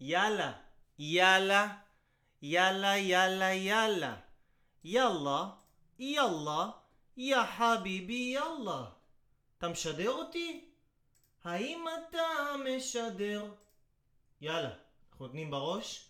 [0.00, 0.52] יאללה,
[0.98, 1.68] יאללה,
[2.42, 4.14] יאללה, יאללה, יאללה.
[4.84, 5.46] יאללה,
[5.98, 6.70] יאללה,
[7.16, 8.84] יא חביבי יאללה.
[9.58, 10.64] אתה משדר אותי?
[11.44, 12.22] האם אתה
[12.76, 13.44] משדר?
[14.40, 14.70] יאללה,
[15.10, 16.06] אנחנו נותנים בראש.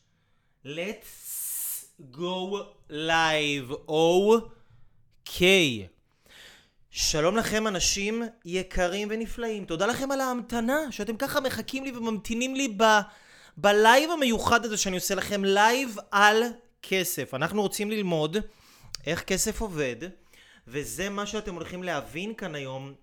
[0.65, 2.57] let's go
[2.91, 5.89] live, אוקיי.
[6.91, 12.75] שלום לכם אנשים יקרים ונפלאים, תודה לכם על ההמתנה, שאתם ככה מחכים לי וממתינים לי
[12.77, 12.83] ב...
[13.63, 16.43] בלייב המיוחד הזה שאני עושה לכם, לייב על
[16.83, 17.35] כסף.
[17.35, 18.37] אנחנו רוצים ללמוד
[19.07, 19.97] איך כסף עובד,
[20.69, 22.95] וזה מה שאתם הולכים להבין כאן היום.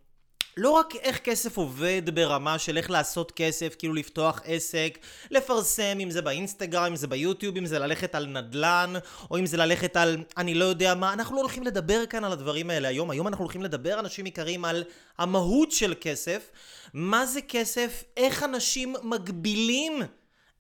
[0.58, 4.98] לא רק איך כסף עובד ברמה של איך לעשות כסף, כאילו לפתוח עסק,
[5.32, 8.94] לפרסם, אם זה באינסטגרם, אם זה ביוטיוב, אם זה ללכת על נדל"ן,
[9.32, 11.14] או אם זה ללכת על אני לא יודע מה.
[11.14, 13.12] אנחנו לא הולכים לדבר כאן על הדברים האלה היום.
[13.12, 14.84] היום אנחנו הולכים לדבר, אנשים יקרים, על
[15.18, 16.50] המהות של כסף.
[16.94, 18.04] מה זה כסף?
[18.18, 20.02] איך אנשים מגבילים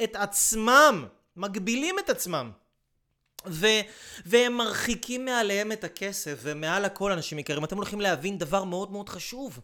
[0.03, 2.51] את עצמם, מגבילים את עצמם.
[3.47, 3.81] ו-
[4.25, 9.09] והם מרחיקים מעליהם את הכסף, ומעל הכל אנשים יקרים, אתם הולכים להבין דבר מאוד מאוד
[9.09, 9.59] חשוב.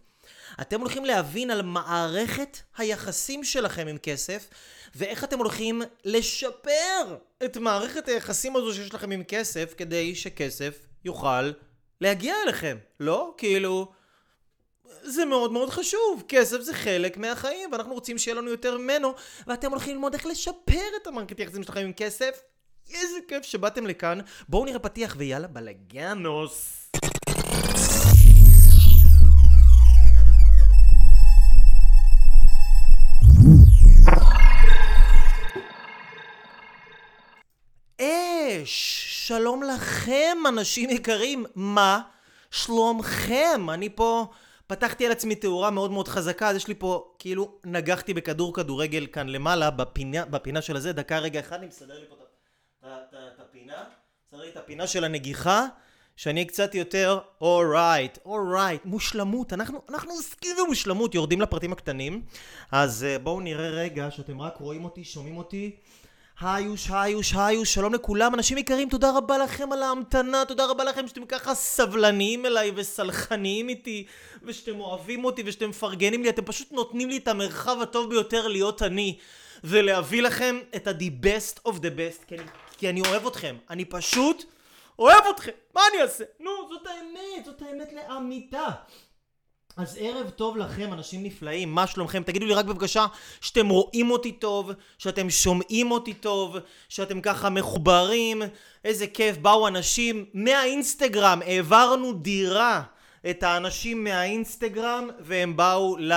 [0.62, 4.50] אתם הולכים להבין על מערכת היחסים שלכם עם כסף,
[4.96, 11.52] ואיך אתם הולכים לשפר את מערכת היחסים הזו שיש לכם עם כסף, כדי שכסף יוכל
[12.02, 12.78] להגיע אליכם.
[13.00, 13.34] לא?
[13.38, 13.92] כאילו...
[15.04, 19.14] זה מאוד מאוד חשוב, כסף זה חלק מהחיים ואנחנו רוצים שיהיה לנו יותר ממנו
[19.48, 22.42] ואתם הולכים ללמוד איך לשפר את המערכת היחסים שלכם עם כסף.
[22.94, 24.20] איזה כיף שבאתם לכאן.
[24.50, 26.92] בואו נראה פתיח ויאללה בלאגנוס
[38.02, 42.02] אש, שלום לכם אנשים יקרים, מה
[42.52, 43.70] שלומכם?
[43.70, 44.28] אני פה
[44.68, 49.08] פתחתי על עצמי תאורה מאוד מאוד חזקה, אז יש לי פה, כאילו, נגחתי בכדור כדורגל
[49.12, 52.16] כאן למעלה, בפינה, בפינה של הזה, דקה רגע אחד, אני מסדר לי פה
[53.34, 53.84] את הפינה,
[54.28, 55.66] מסדר לי את הפינה של הנגיחה,
[56.16, 62.24] שאני קצת יותר אורייט, אורייט, מושלמות, אנחנו, אנחנו עוסקים במושלמות, יורדים לפרטים הקטנים,
[62.72, 65.76] אז uh, בואו נראה רגע שאתם רק רואים אותי, שומעים אותי.
[66.40, 71.08] היוש, היוש, היוש, שלום לכולם, אנשים יקרים, תודה רבה לכם על ההמתנה, תודה רבה לכם
[71.08, 74.06] שאתם ככה סבלניים אליי וסלחניים איתי,
[74.44, 78.82] ושאתם אוהבים אותי ושאתם מפרגנים לי, אתם פשוט נותנים לי את המרחב הטוב ביותר להיות
[78.82, 79.18] אני,
[79.64, 82.44] ולהביא לכם את ה-the best of the best, כי אני,
[82.78, 84.44] כי אני אוהב אתכם, אני פשוט
[85.00, 86.24] אוהב אתכם, מה אני אעשה?
[86.40, 88.68] נו, זאת האמת, זאת האמת לאמיתה.
[89.78, 92.24] אז ערב טוב לכם, אנשים נפלאים, מה שלומכם?
[92.24, 93.06] תגידו לי רק בבקשה
[93.42, 96.58] שאתם רואים אותי טוב, שאתם שומעים אותי טוב,
[96.90, 98.42] שאתם ככה מחוברים,
[98.86, 102.84] איזה כיף, באו אנשים מהאינסטגרם, העברנו דירה
[103.30, 106.12] את האנשים מהאינסטגרם והם באו ל...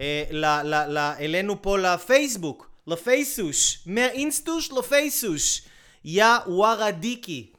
[0.00, 5.62] אה, ל, ל, ל, אלינו פה לפייסבוק, לפייסוש, מהאינסטוש לפייסוש,
[6.04, 7.52] יא ווארדיקי.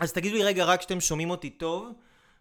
[0.00, 1.92] אז תגידו לי רגע רק שאתם שומעים אותי טוב.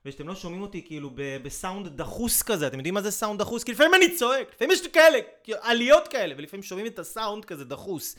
[0.06, 1.10] ושאתם לא שומעים אותי כאילו
[1.44, 3.64] בסאונד דחוס כזה, אתם יודעים מה זה סאונד דחוס?
[3.64, 5.20] כי לפעמים אני צועק, לפעמים יש כאלה,
[5.62, 8.16] עליות כאלה, ולפעמים שומעים את הסאונד כזה דחוס.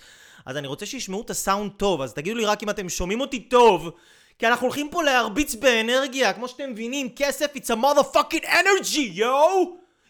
[0.46, 3.40] אז אני רוצה שישמעו את הסאונד טוב, אז תגידו לי רק אם אתם שומעים אותי
[3.40, 3.90] טוב,
[4.38, 9.66] כי אנחנו הולכים פה להרביץ באנרגיה, כמו שאתם מבינים, כסף it's a motherfucking energy, yo!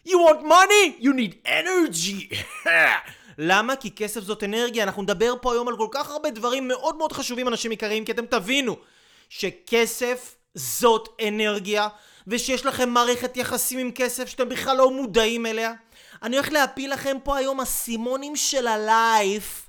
[0.07, 1.03] You want money?
[1.03, 2.35] You need energy!
[3.37, 3.75] למה?
[3.75, 7.11] כי כסף זאת אנרגיה, אנחנו נדבר פה היום על כל כך הרבה דברים מאוד מאוד
[7.11, 8.75] חשובים, אנשים יקרים, כי אתם תבינו
[9.29, 11.87] שכסף זאת אנרגיה,
[12.27, 15.73] ושיש לכם מערכת יחסים עם כסף שאתם בכלל לא מודעים אליה.
[16.23, 19.61] אני הולך להפיל לכם פה היום אסימונים של הלייב,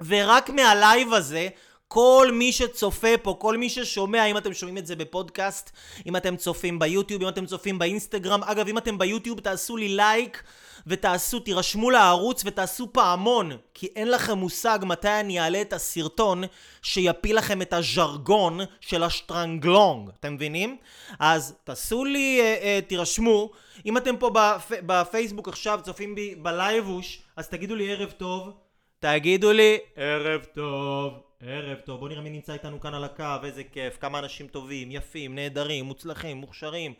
[0.00, 1.48] ורק מהלייב הזה,
[1.94, 5.70] כל מי שצופה פה, כל מי ששומע, אם אתם שומעים את זה בפודקאסט,
[6.06, 10.42] אם אתם צופים ביוטיוב, אם אתם צופים באינסטגרם, אגב, אם אתם ביוטיוב, תעשו לי לייק.
[10.86, 16.42] ותעשו, תירשמו לערוץ ותעשו פעמון, כי אין לכם מושג מתי אני אעלה את הסרטון
[16.82, 20.76] שיפיל לכם את הז'רגון של השטרנגלונג, אתם מבינים?
[21.18, 23.50] אז תעשו לי, אה, אה, תירשמו,
[23.86, 24.72] אם אתם פה בפ...
[24.86, 28.52] בפייסבוק עכשיו צופים בי בלייבוש, אז תגידו לי ערב טוב,
[29.00, 31.31] תגידו לי ערב טוב.
[31.46, 34.90] ערב טוב, בואו נראה מי נמצא איתנו כאן על הקו, איזה כיף, כמה אנשים טובים,
[34.90, 36.94] יפים, נהדרים, מוצלחים, מוכשרים.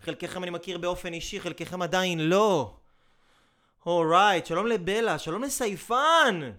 [0.00, 2.76] חלקכם אני מכיר באופן אישי, חלקכם עדיין לא.
[3.86, 6.52] alright, שלום לבלה, שלום לסייפן!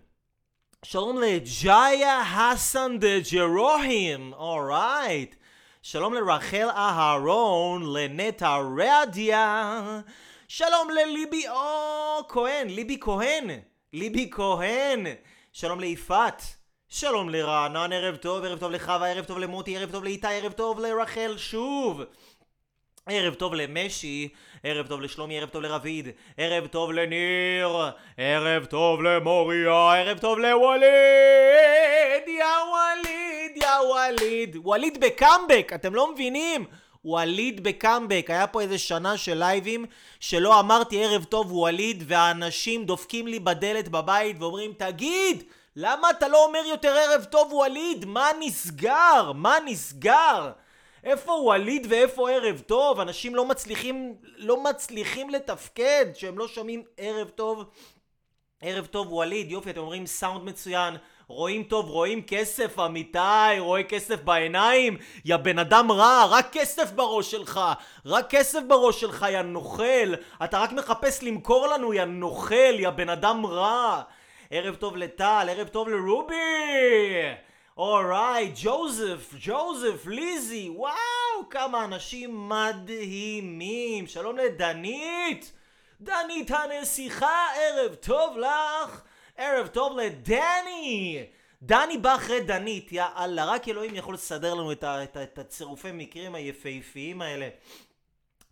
[0.84, 5.36] שלום לג'איה חסן דה ג'רוהים, אורייט!
[5.82, 9.82] שלום לרחל אהרון, לנטע רדיה!
[10.48, 13.50] שלום לליבי או כהן, ליבי כהן!
[13.94, 15.06] ליבי כהן!
[15.54, 16.61] שלום ליפעת!
[16.94, 20.80] שלום לרענן, ערב טוב, ערב טוב לחווה, ערב טוב למוטי, ערב טוב לאיתי, ערב טוב
[20.80, 22.02] לרחל שוב!
[23.06, 24.30] ערב טוב למשי,
[24.64, 30.92] ערב טוב לשלומי, ערב טוב לרביד, ערב טוב לניר, ערב טוב למוריה, ערב טוב לווליד,
[32.28, 34.56] יא ווליד, יא ווליד.
[34.56, 36.66] ווליד בקאמבק, אתם לא מבינים?
[37.06, 39.86] ווליד בקאמבק, היה פה איזה שנה של לייבים
[40.20, 45.44] שלא אמרתי ערב טוב ווליד והאנשים דופקים לי בדלת בבית ואומרים תגיד
[45.76, 48.06] למה אתה לא אומר יותר ערב טוב ווליד?
[48.06, 49.32] מה נסגר?
[49.36, 50.52] מה נסגר?
[51.04, 53.00] איפה ווליד ואיפה ערב טוב?
[53.00, 57.66] אנשים לא מצליחים, לא מצליחים לתפקד שהם לא שומעים ערב טוב.
[58.62, 60.98] ערב טוב ווליד, יופי, אתם אומרים סאונד מצוין,
[61.28, 64.98] רואים טוב, רואים כסף, אמיתי, רואה כסף בעיניים?
[65.26, 67.60] יא בן אדם רע, רק כסף בראש שלך,
[68.06, 70.14] רק כסף בראש שלך, יא נוכל.
[70.44, 74.02] אתה רק מחפש למכור לנו, יא נוכל, יא בן אדם רע.
[74.54, 76.36] ערב טוב לטל, ערב טוב לרובי!
[77.78, 84.08] אורייט, ג'וזף, ג'וזף, ליזי, וואו, כמה אנשים מדהימים.
[84.08, 85.52] שלום לדנית!
[86.02, 89.02] דנית הנסיכה, ערב טוב לך!
[89.38, 91.26] ערב טוב לדני!
[91.62, 95.24] דני בא אחרי דנית, יא אללה, רק אלוהים יכול לסדר לנו את, ה, את, ה,
[95.24, 97.50] את הצירופי מקרים היפהפיים האלה.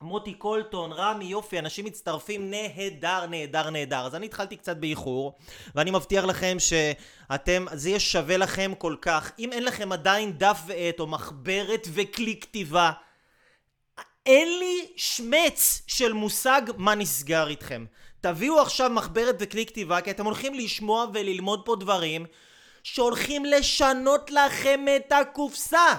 [0.02, 4.06] מוטי קולטון, רמי, יופי, אנשים מצטרפים, נהדר, נהדר, נהדר.
[4.06, 5.38] אז אני התחלתי קצת באיחור,
[5.76, 9.32] ואני מבטיח לכם שאתם, זה יהיה שווה לכם כל כך.
[9.40, 12.92] אם אין לכם עדיין דף ועט או מחברת וכלי כתיבה,
[14.26, 17.86] אין לי שמץ של מושג מה נסגר איתכם.
[18.22, 22.26] תביאו עכשיו מחברת וכלי כתיבה, כי אתם הולכים לשמוע וללמוד פה דברים
[22.84, 25.96] שהולכים לשנות לכם את הקופסה.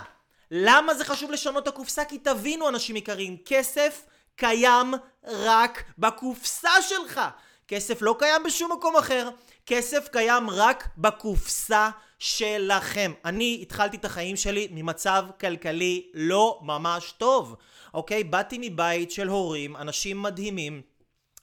[0.50, 2.04] למה זה חשוב לשנות את הקופסה?
[2.04, 4.06] כי תבינו אנשים יקרים, כסף
[4.36, 4.94] קיים
[5.24, 7.20] רק בקופסה שלך.
[7.68, 9.30] כסף לא קיים בשום מקום אחר.
[9.66, 13.12] כסף קיים רק בקופסה שלכם.
[13.24, 17.56] אני התחלתי את החיים שלי ממצב כלכלי לא ממש טוב.
[17.94, 18.24] אוקיי?
[18.24, 20.82] באתי מבית של הורים, אנשים מדהימים,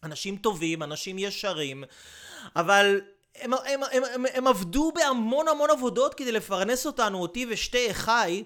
[0.04, 1.84] אנשים טובים, אנשים ישרים,
[2.56, 3.02] אבל
[3.36, 8.44] הם, הם, הם, הם, הם עבדו בהמון המון עבודות כדי לפרנס אותנו, אותי ושתי אחיי.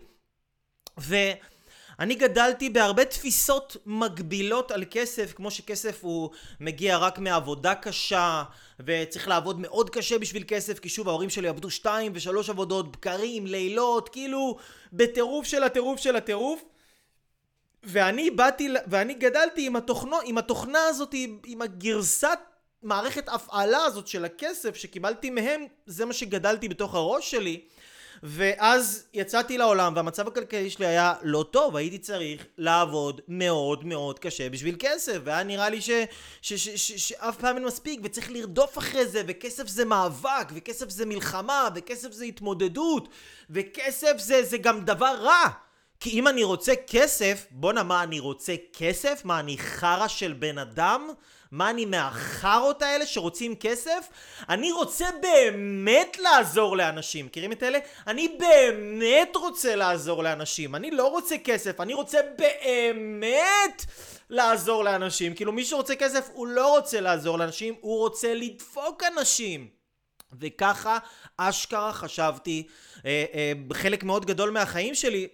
[0.98, 6.30] ואני גדלתי בהרבה תפיסות מגבילות על כסף, כמו שכסף הוא
[6.60, 8.44] מגיע רק מעבודה קשה,
[8.80, 13.46] וצריך לעבוד מאוד קשה בשביל כסף, כי שוב ההורים שלי עבדו שתיים ושלוש עבודות, בקרים,
[13.46, 14.58] לילות, כאילו
[14.94, 16.64] בטירוף של הטירוף של הטירוף.
[17.84, 21.16] ואני באתי, ואני גדלתי עם, התוכנו, עם התוכנה הזאת,
[21.46, 22.40] עם הגרסת
[22.84, 27.62] מערכת הפעלה הזאת של הכסף שקיבלתי מהם, זה מה שגדלתי בתוך הראש שלי.
[28.24, 34.50] ואז יצאתי לעולם והמצב הכלכלי שלי היה לא טוב, הייתי צריך לעבוד מאוד מאוד קשה
[34.50, 35.80] בשביל כסף והיה נראה לי
[36.42, 42.12] שאף פעם אין מספיק וצריך לרדוף אחרי זה וכסף זה מאבק וכסף זה מלחמה וכסף
[42.12, 43.10] זה התמודדות
[43.50, 45.48] וכסף זה, זה גם דבר רע
[46.02, 49.22] כי אם אני רוצה כסף, בואנה מה אני רוצה כסף?
[49.26, 51.10] מה אני חרא של בן אדם?
[51.52, 54.10] מה אני מהחארות האלה שרוצים כסף?
[54.50, 57.26] אני רוצה באמת לעזור לאנשים.
[57.26, 57.80] מכירים את אלה?
[58.08, 60.76] אני באמת רוצה לעזור לאנשים.
[60.76, 63.86] אני לא רוצה כסף, אני רוצה באמת
[64.30, 65.36] לעזור לאנשים.
[65.36, 69.68] כאילו מי שרוצה כסף הוא לא רוצה לעזור לאנשים, הוא רוצה לדפוק אנשים.
[70.40, 70.98] וככה
[71.38, 72.68] אשכרה חשבתי
[73.06, 75.28] אה, אה, חלק מאוד גדול מהחיים שלי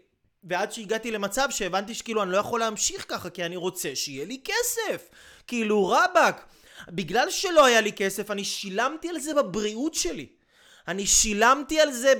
[0.49, 4.41] ועד שהגעתי למצב שהבנתי שכאילו אני לא יכול להמשיך ככה כי אני רוצה שיהיה לי
[4.45, 5.09] כסף
[5.47, 6.45] כאילו רבאק
[6.87, 10.27] בגלל שלא היה לי כסף אני שילמתי על זה בבריאות שלי
[10.87, 12.13] אני שילמתי על זה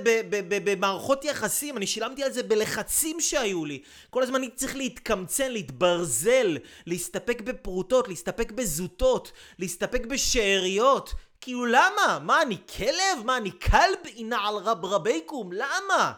[0.48, 3.82] במערכות יחסים, אני שילמתי על זה בלחצים שהיו לי.
[4.10, 11.14] כל הזמן אני צריך להתקמצן, להתברזל, להסתפק בפרוטות, להסתפק בזוטות, להסתפק בשאריות.
[11.40, 12.18] כאילו למה?
[12.22, 13.24] מה, אני כלב?
[13.24, 13.98] מה, אני כלב?
[14.18, 15.50] נעל רב רבייקום?
[15.52, 16.12] למה?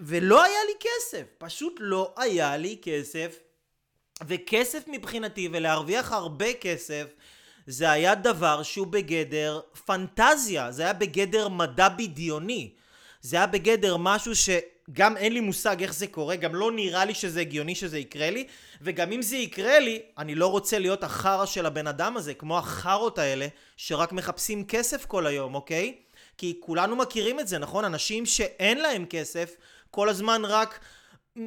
[0.00, 3.38] ולא היה לי כסף, פשוט לא היה לי כסף,
[4.26, 7.04] וכסף מבחינתי ולהרוויח הרבה כסף
[7.66, 12.70] זה היה דבר שהוא בגדר פנטזיה, זה היה בגדר מדע בדיוני,
[13.20, 17.14] זה היה בגדר משהו שגם אין לי מושג איך זה קורה, גם לא נראה לי
[17.14, 18.46] שזה הגיוני שזה יקרה לי,
[18.82, 22.58] וגם אם זה יקרה לי, אני לא רוצה להיות החרא של הבן אדם הזה, כמו
[22.58, 23.46] החארות האלה,
[23.76, 25.94] שרק מחפשים כסף כל היום, אוקיי?
[26.38, 27.84] כי כולנו מכירים את זה, נכון?
[27.84, 29.56] אנשים שאין להם כסף,
[29.90, 30.80] כל הזמן רק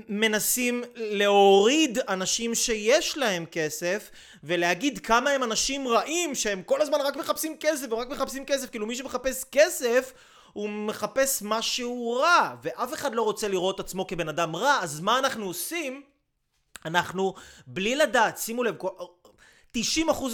[0.09, 4.11] מנסים להוריד אנשים שיש להם כסף
[4.43, 8.85] ולהגיד כמה הם אנשים רעים שהם כל הזמן רק מחפשים כסף ורק מחפשים כסף כאילו
[8.87, 10.13] מי שמחפש כסף
[10.53, 15.19] הוא מחפש משהו רע ואף אחד לא רוצה לראות עצמו כבן אדם רע אז מה
[15.19, 16.01] אנחנו עושים?
[16.85, 17.33] אנחנו
[17.67, 18.75] בלי לדעת שימו לב
[19.77, 19.79] 90%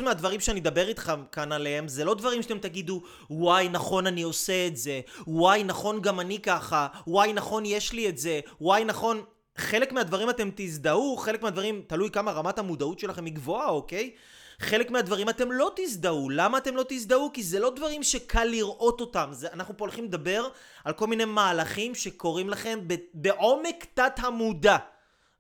[0.03, 4.67] מהדברים שאני אדבר איתך כאן עליהם זה לא דברים שאתם תגידו וואי נכון אני עושה
[4.67, 9.24] את זה וואי נכון גם אני ככה וואי נכון יש לי את זה וואי נכון
[9.58, 14.12] חלק מהדברים אתם תזדהו, חלק מהדברים, תלוי כמה רמת המודעות שלכם היא גבוהה, אוקיי?
[14.60, 16.29] חלק מהדברים אתם לא תזדהו.
[16.29, 17.29] למה אתם לא תזדהו?
[17.34, 19.29] כי זה לא דברים שקל לראות אותם.
[19.32, 20.48] זה, אנחנו פה הולכים לדבר
[20.84, 22.79] על כל מיני מהלכים שקורים לכם
[23.13, 24.77] בעומק תת המודע.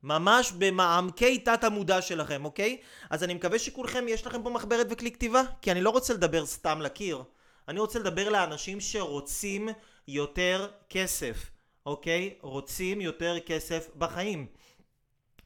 [0.03, 2.77] ממש במעמקי תת המודע שלכם, אוקיי?
[3.09, 6.45] אז אני מקווה שכולכם יש לכם פה מחברת וכלי כתיבה, כי אני לא רוצה לדבר
[6.45, 7.23] סתם לקיר.
[7.67, 9.69] אני רוצה לדבר לאנשים שרוצים
[10.07, 11.49] יותר כסף,
[11.85, 12.33] אוקיי?
[12.41, 14.47] רוצים יותר כסף בחיים,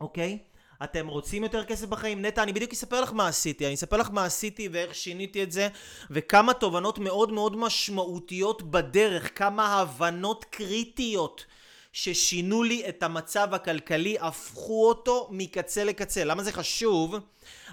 [0.02, 0.40] אוקיי?
[0.84, 2.26] אתם רוצים יותר כסף בחיים?
[2.26, 3.66] נטע, אני בדיוק אספר לך מה עשיתי.
[3.66, 5.68] אני אספר לך מה עשיתי ואיך שיניתי את זה,
[6.12, 11.46] וכמה תובנות מאוד מאוד משמעותיות בדרך, כמה הבנות קריטיות.
[11.94, 16.24] ששינו לי את המצב הכלכלי, הפכו אותו מקצה לקצה.
[16.24, 17.16] למה זה חשוב?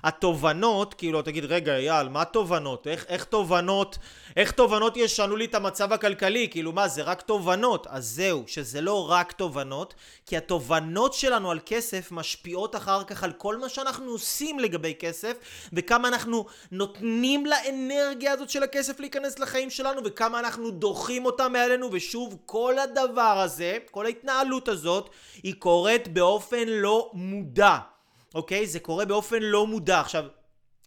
[0.04, 2.86] התובנות, כאילו, תגיד, רגע, אייל, מה תובנות?
[2.86, 3.98] איך, איך תובנות,
[4.36, 6.48] איך תובנות ישנו לי את המצב הכלכלי?
[6.50, 7.86] כאילו, מה, זה רק תובנות?
[7.90, 9.94] אז זהו, שזה לא רק תובנות,
[10.26, 15.36] כי התובנות שלנו על כסף משפיעות אחר כך על כל מה שאנחנו עושים לגבי כסף,
[15.72, 21.88] וכמה אנחנו נותנים לאנרגיה הזאת של הכסף להיכנס לחיים שלנו, וכמה אנחנו דוחים אותה מעלינו,
[21.92, 25.10] ושוב, כל הדבר הזה, כל ההתנהלות הזאת,
[25.42, 27.78] היא קורית באופן לא מודע.
[28.34, 28.66] אוקיי?
[28.66, 30.00] זה קורה באופן לא מודע.
[30.00, 30.24] עכשיו,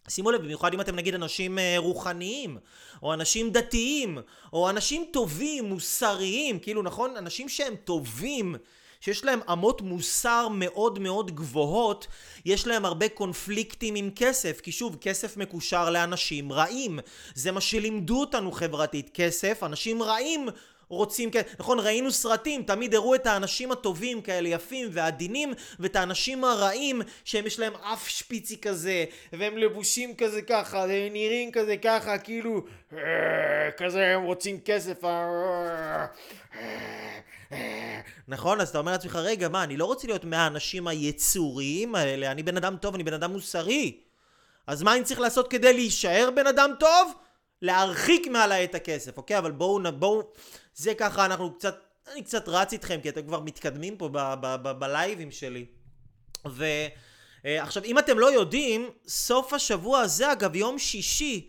[0.08, 2.58] שימו לב, במיוחד אם אתם נגיד אנשים אה, רוחניים,
[3.02, 4.18] או אנשים דתיים,
[4.52, 7.16] או אנשים טובים, מוסריים, כאילו, נכון?
[7.16, 8.56] אנשים שהם טובים,
[9.00, 12.06] שיש להם אמות מוסר מאוד מאוד גבוהות,
[12.44, 16.98] יש להם הרבה קונפליקטים עם כסף, כי שוב, כסף מקושר לאנשים רעים.
[17.34, 20.48] זה מה שלימדו אותנו חברתית, כסף, אנשים רעים
[20.96, 26.44] רוצים, כן, נכון, ראינו סרטים, תמיד הראו את האנשים הטובים כאלה יפים ועדינים, ואת האנשים
[26.44, 32.18] הרעים שהם יש להם אף שפיצי כזה, והם לבושים כזה ככה, והם נראים כזה ככה,
[32.18, 32.64] כאילו,
[33.76, 35.04] כזה הם רוצים כסף,
[38.28, 38.60] נכון?
[38.60, 42.56] אז אתה אומר לעצמך, רגע, מה, אני לא רוצה להיות מהאנשים היצוריים האלה, אני בן
[42.56, 43.96] אדם טוב, אני בן אדם מוסרי.
[44.66, 47.12] אז מה אני צריך לעשות כדי להישאר בן אדם טוב?
[47.62, 49.38] להרחיק מעליי את הכסף, אוקיי?
[49.38, 50.22] אבל בואו, בואו,
[50.74, 51.80] זה ככה, אנחנו קצת,
[52.12, 54.08] אני קצת רץ איתכם, כי אתם כבר מתקדמים פה
[54.78, 55.66] בלייבים שלי.
[56.44, 61.48] ועכשיו, אם אתם לא יודעים, סוף השבוע הזה, אגב, יום שישי,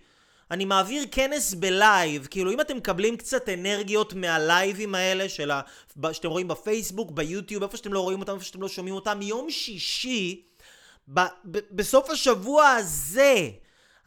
[0.51, 5.62] אני מעביר כנס בלייב, כאילו אם אתם מקבלים קצת אנרגיות מהלייבים האלה של ה...
[6.12, 9.50] שאתם רואים בפייסבוק, ביוטיוב, איפה שאתם לא רואים אותם, איפה שאתם לא שומעים אותם, יום
[9.50, 10.46] שישי,
[11.13, 11.20] ב...
[11.51, 11.60] ב...
[11.72, 13.50] בסוף השבוע הזה,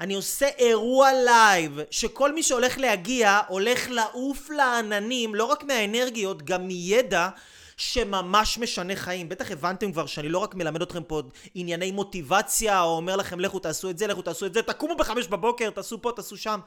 [0.00, 6.66] אני עושה אירוע לייב, שכל מי שהולך להגיע הולך לעוף לעננים, לא רק מהאנרגיות, גם
[6.66, 7.28] מידע
[7.76, 9.28] שממש משנה חיים.
[9.28, 11.22] בטח הבנתם כבר שאני לא רק מלמד אתכם פה
[11.54, 15.26] ענייני מוטיבציה, או אומר לכם לכו תעשו את זה, לכו תעשו את זה, תקומו בחמש
[15.26, 16.60] בבוקר, תעשו פה, תעשו שם.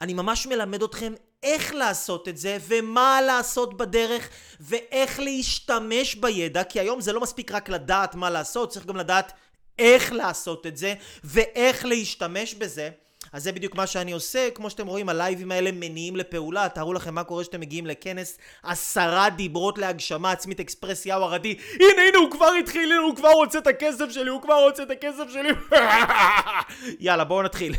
[0.00, 1.12] אני ממש מלמד אתכם
[1.42, 4.28] איך לעשות את זה, ומה לעשות בדרך,
[4.60, 9.32] ואיך להשתמש בידע, כי היום זה לא מספיק רק לדעת מה לעשות, צריך גם לדעת
[9.78, 12.90] איך לעשות את זה ואיך להשתמש בזה.
[13.32, 17.14] אז זה בדיוק מה שאני עושה, כמו שאתם רואים הלייבים האלה מניעים לפעולה, תארו לכם
[17.14, 21.56] מה קורה כשאתם מגיעים לכנס עשרה דיברות להגשמה עצמית אקספרס יאו ערדי.
[21.74, 24.82] הנה הנה הוא כבר התחיל, הנה הוא כבר רוצה את הכסף שלי, הוא כבר רוצה
[24.82, 25.48] את הכסף שלי.
[27.06, 27.74] יאללה בואו נתחיל.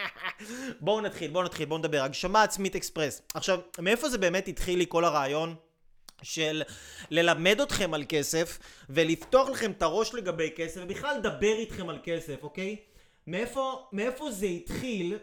[0.80, 3.22] בואו נתחיל, בואו נתחיל, בואו נדבר, הגשמה עצמית אקספרס.
[3.34, 5.54] עכשיו, מאיפה זה באמת התחיל לי כל הרעיון?
[6.22, 6.62] של
[7.10, 8.58] ללמד אתכם על כסף
[8.90, 12.76] ולפתוח לכם את הראש לגבי כסף ובכלל לדבר איתכם על כסף, אוקיי?
[13.26, 15.18] מאיפה, מאיפה זה התחיל?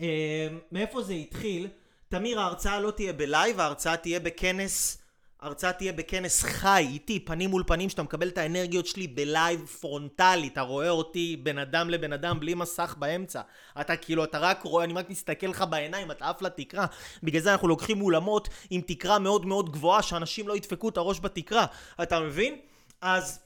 [0.00, 1.68] אה, מאיפה זה התחיל?
[2.08, 5.03] תמיר, ההרצאה לא תהיה בלייב, ההרצאה תהיה בכנס
[5.44, 10.48] ההרצאה תהיה בכנס חי, איתי, פנים מול פנים, שאתה מקבל את האנרגיות שלי בלייב פרונטלי,
[10.48, 13.40] אתה רואה אותי בן אדם לבן אדם, בלי מסך באמצע.
[13.80, 16.86] אתה כאילו, אתה רק רואה, אני רק מסתכל לך בעיניים, אתה עף לתקרה.
[17.22, 21.20] בגלל זה אנחנו לוקחים אולמות עם תקרה מאוד מאוד גבוהה, שאנשים לא ידפקו את הראש
[21.20, 21.66] בתקרה.
[22.02, 22.58] אתה מבין?
[23.00, 23.40] אז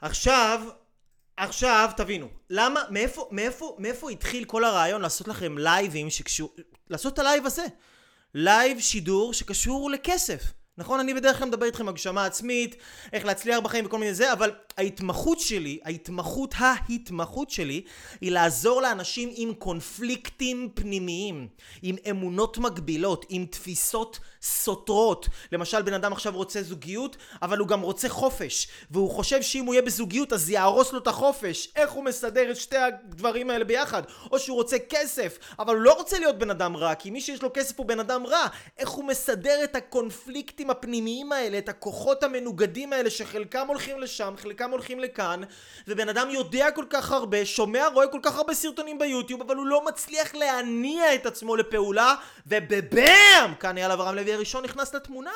[0.00, 0.60] עכשיו,
[1.36, 6.54] עכשיו תבינו, למה, מאיפה, מאיפה, מאיפה התחיל כל הרעיון לעשות לכם לייבים שקשור,
[6.90, 7.66] לעשות את הלייב הזה?
[8.34, 10.59] לייב שידור שקשור לכסף.
[10.80, 11.00] נכון?
[11.00, 12.76] אני בדרך כלל מדבר איתכם הגשמה עצמית,
[13.12, 17.82] איך להצליח בחיים וכל מיני זה, אבל ההתמחות שלי, ההתמחות, ההתמחות שלי,
[18.20, 21.48] היא לעזור לאנשים עם קונפליקטים פנימיים,
[21.82, 25.28] עם אמונות מגבילות, עם תפיסות סותרות.
[25.52, 29.74] למשל, בן אדם עכשיו רוצה זוגיות, אבל הוא גם רוצה חופש, והוא חושב שאם הוא
[29.74, 31.68] יהיה בזוגיות אז יהרוס לו את החופש.
[31.76, 34.02] איך הוא מסדר את שתי הדברים האלה ביחד?
[34.32, 37.42] או שהוא רוצה כסף, אבל הוא לא רוצה להיות בן אדם רע, כי מי שיש
[37.42, 38.46] לו כסף הוא בן אדם רע.
[38.78, 44.70] איך הוא מסדר את הקונפליקטים הפנימיים האלה, את הכוחות המנוגדים האלה, שחלקם הולכים לשם, חלקם
[44.70, 45.40] הולכים לכאן,
[45.88, 49.66] ובן אדם יודע כל כך הרבה, שומע, רואה כל כך הרבה סרטונים ביוטיוב, אבל הוא
[49.66, 52.14] לא מצליח להניע את עצמו לפעולה,
[52.46, 53.54] ובבאם!
[53.60, 55.30] כאן אייל אברהם לוי הראשון נכנס לתמונה.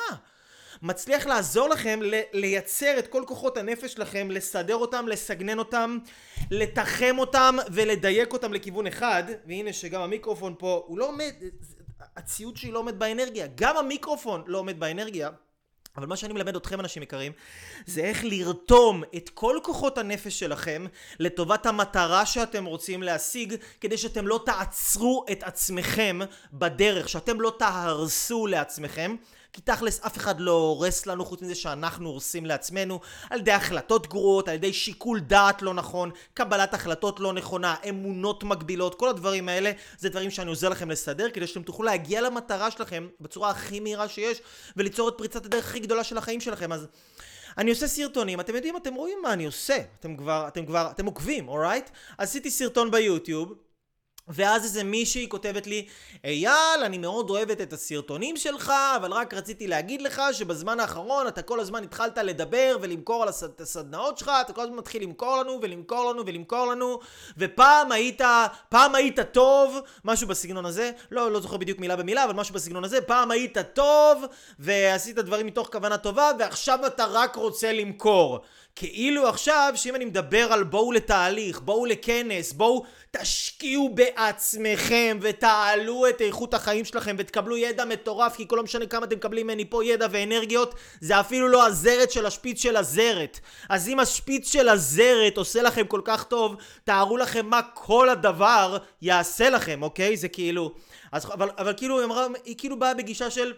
[0.81, 1.99] מצליח לעזור לכם
[2.33, 5.97] לייצר את כל כוחות הנפש שלכם, לסדר אותם, לסגנן אותם,
[6.51, 9.23] לתחם אותם ולדייק אותם לכיוון אחד.
[9.47, 11.33] והנה שגם המיקרופון פה, הוא לא עומד,
[12.15, 13.47] הציוד שלי לא עומד באנרגיה.
[13.55, 15.29] גם המיקרופון לא עומד באנרגיה.
[15.97, 17.31] אבל מה שאני מלמד אתכם אנשים יקרים
[17.85, 20.85] זה איך לרתום את כל כוחות הנפש שלכם
[21.19, 26.19] לטובת המטרה שאתם רוצים להשיג כדי שאתם לא תעצרו את עצמכם
[26.53, 29.15] בדרך שאתם לא תהרסו לעצמכם
[29.55, 34.07] כי תכלס אף אחד לא הורס לנו חוץ מזה שאנחנו הורסים לעצמנו על ידי החלטות
[34.07, 39.49] גרועות, על ידי שיקול דעת לא נכון, קבלת החלטות לא נכונה, אמונות מגבילות, כל הדברים
[39.49, 43.79] האלה זה דברים שאני עוזר לכם לסדר כדי שאתם תוכלו להגיע למטרה שלכם בצורה הכי
[43.79, 44.41] מהירה שיש
[44.77, 46.87] וליצור את פריצת הדרך הכי גדולה של החיים שלכם אז
[47.57, 51.05] אני עושה סרטונים, אתם יודעים, אתם רואים מה אני עושה, אתם כבר, אתם כבר, אתם
[51.05, 51.89] עוקבים, אורייט?
[52.17, 53.53] עשיתי סרטון ביוטיוב
[54.27, 55.85] ואז איזה מישהי כותבת לי,
[56.23, 61.41] אייל, אני מאוד אוהבת את הסרטונים שלך, אבל רק רציתי להגיד לך שבזמן האחרון אתה
[61.41, 63.61] כל הזמן התחלת לדבר ולמכור על הסד...
[63.61, 66.99] הסדנאות שלך, אתה כל הזמן מתחיל למכור לנו ולמכור לנו ולמכור לנו,
[67.37, 68.21] ופעם היית,
[68.69, 72.83] פעם היית טוב, משהו בסגנון הזה, לא, לא זוכר בדיוק מילה במילה, אבל משהו בסגנון
[72.83, 74.23] הזה, פעם היית טוב,
[74.59, 78.39] ועשית דברים מתוך כוונה טובה, ועכשיו אתה רק רוצה למכור.
[78.75, 86.21] כאילו עכשיו, שאם אני מדבר על בואו לתהליך, בואו לכנס, בואו תשקיעו בעצמכם ותעלו את
[86.21, 89.85] איכות החיים שלכם ותקבלו ידע מטורף כי כל לא משנה כמה אתם מקבלים ממני פה
[89.85, 93.39] ידע ואנרגיות זה אפילו לא הזרת של השפיץ של הזרת.
[93.69, 98.77] אז אם השפיץ של הזרת עושה לכם כל כך טוב תארו לכם מה כל הדבר
[99.01, 100.17] יעשה לכם אוקיי?
[100.17, 100.71] זה כאילו
[101.11, 103.53] אז, אבל, אבל כאילו היא אמרה היא כאילו באה בגישה של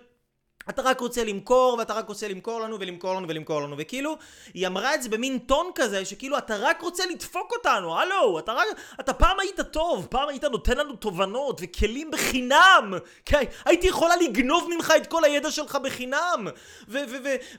[0.69, 4.17] אתה רק רוצה למכור, ואתה רק רוצה למכור לנו, ולמכור לנו, ולמכור לנו, וכאילו,
[4.53, 8.53] היא אמרה את זה במין טון כזה, שכאילו, אתה רק רוצה לדפוק אותנו, הלו, אתה
[8.53, 8.67] רק,
[8.99, 12.93] אתה פעם היית טוב, פעם היית נותן לנו תובנות, וכלים בחינם,
[13.25, 16.47] כן, הייתי יכולה לגנוב ממך את כל הידע שלך בחינם,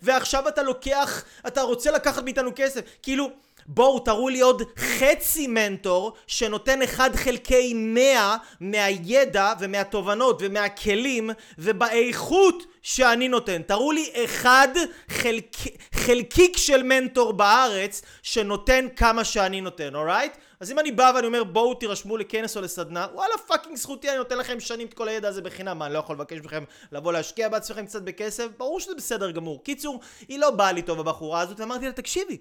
[0.03, 3.31] ועכשיו אתה לוקח, אתה רוצה לקחת מאיתנו כסף, כאילו,
[3.69, 13.29] בואו תראו לי עוד חצי מנטור שנותן אחד חלקי מאה מהידע ומהתובנות ומהכלים ובאיכות שאני
[13.29, 13.63] נותן.
[13.63, 14.69] תראו לי אחד
[15.09, 15.57] חלק...
[15.95, 20.33] חלקיק של מנטור בארץ שנותן כמה שאני נותן, alright?
[20.61, 24.17] אז אם אני בא ואני אומר בואו תירשמו לכנס או לסדנה, וואלה fucking זכותי, אני
[24.19, 27.13] נותן לכם שנים את כל הידע הזה בחינם, מה אני לא יכול לבקש מכם לבוא
[27.13, 28.47] להשקיע בעצמכם קצת בכסף?
[28.59, 29.65] ברור שזה בסדר גמור.
[29.65, 32.37] קיצור, היא לא באה לי טוב הבחורה הזאת, ואמרתי לה תקשיבי,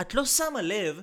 [0.00, 1.00] את לא שמה לב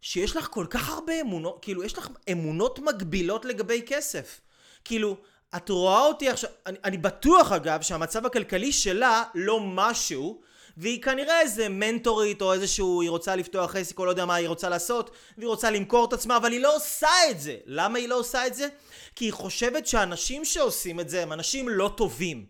[0.00, 4.40] שיש לך כל כך הרבה אמונות, כאילו יש לך אמונות מגבילות לגבי כסף.
[4.84, 5.16] כאילו,
[5.56, 10.40] את רואה אותי עכשיו, אני, אני בטוח אגב שהמצב הכלכלי שלה לא משהו,
[10.76, 14.48] והיא כנראה איזה מנטורית או איזשהו, היא רוצה לפתוח עסק או לא יודע מה היא
[14.48, 17.56] רוצה לעשות, והיא רוצה למכור את עצמה, אבל היא לא עושה את זה.
[17.66, 18.68] למה היא לא עושה את זה?
[19.16, 22.46] כי היא חושבת שאנשים שעושים את זה הם אנשים לא טובים,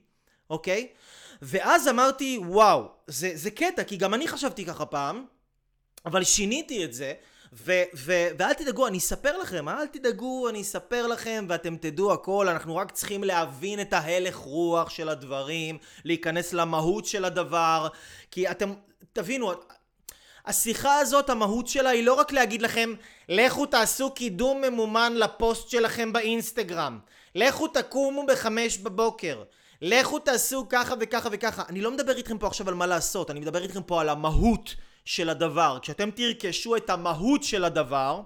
[0.50, 0.88] אוקיי?
[1.42, 5.24] ואז אמרתי, וואו, זה, זה קטע, כי גם אני חשבתי ככה פעם,
[6.06, 7.12] אבל שיניתי את זה,
[7.52, 12.48] ו- ו- ואל תדאגו, אני אספר לכם, אל תדאגו, אני אספר לכם ואתם תדעו הכל,
[12.48, 17.88] אנחנו רק צריכים להבין את ההלך רוח של הדברים, להיכנס למהות של הדבר,
[18.30, 18.72] כי אתם,
[19.12, 19.52] תבינו,
[20.46, 22.94] השיחה הזאת, המהות שלה היא לא רק להגיד לכם,
[23.28, 26.98] לכו תעשו קידום ממומן לפוסט שלכם באינסטגרם,
[27.34, 29.42] לכו תקומו בחמש בבוקר,
[29.82, 31.62] לכו תעשו ככה וככה וככה.
[31.68, 34.74] אני לא מדבר איתכם פה עכשיו על מה לעשות, אני מדבר איתכם פה על המהות.
[35.04, 35.78] של הדבר.
[35.82, 38.20] כשאתם תרכשו את המהות של הדבר,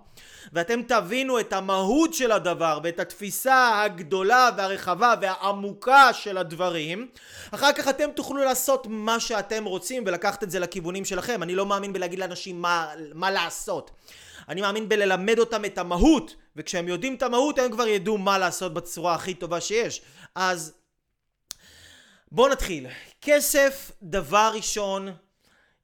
[0.53, 7.09] ואתם תבינו את המהות של הדבר ואת התפיסה הגדולה והרחבה והעמוקה של הדברים,
[7.51, 11.43] אחר כך אתם תוכלו לעשות מה שאתם רוצים ולקחת את זה לכיוונים שלכם.
[11.43, 13.91] אני לא מאמין בלהגיד לאנשים מה, מה לעשות.
[14.49, 18.75] אני מאמין בללמד אותם את המהות, וכשהם יודעים את המהות הם כבר ידעו מה לעשות
[18.75, 20.03] בצורה הכי טובה שיש.
[20.35, 20.75] אז
[22.33, 22.87] בואו נתחיל.
[23.21, 25.13] כסף, דבר ראשון,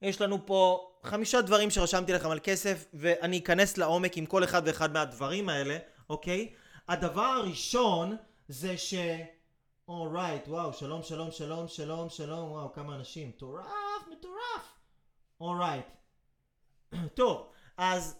[0.01, 4.61] יש לנו פה חמישה דברים שרשמתי לכם על כסף, ואני אכנס לעומק עם כל אחד
[4.65, 5.77] ואחד מהדברים האלה,
[6.09, 6.53] אוקיי?
[6.87, 8.93] הדבר הראשון זה ש...
[9.87, 13.29] אורייט, oh, וואו, שלום, שלום, שלום, שלום, שלום, וואו, כמה אנשים.
[13.29, 13.65] מטורף,
[14.11, 14.73] מטורף.
[15.41, 15.85] אורייט.
[16.93, 16.97] Right.
[17.19, 18.15] טוב, אז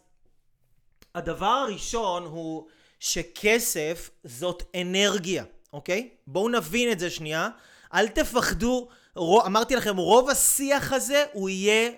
[1.15, 2.67] הדבר הראשון הוא
[3.00, 6.10] שכסף זאת אנרגיה, אוקיי?
[6.28, 7.50] בואו נבין את זה שנייה.
[7.94, 11.91] אל תפחדו, אמרתי לכם, רוב השיח הזה הוא יהיה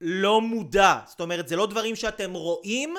[0.00, 0.98] לא מודע.
[1.06, 2.94] זאת אומרת, זה לא דברים שאתם רואים,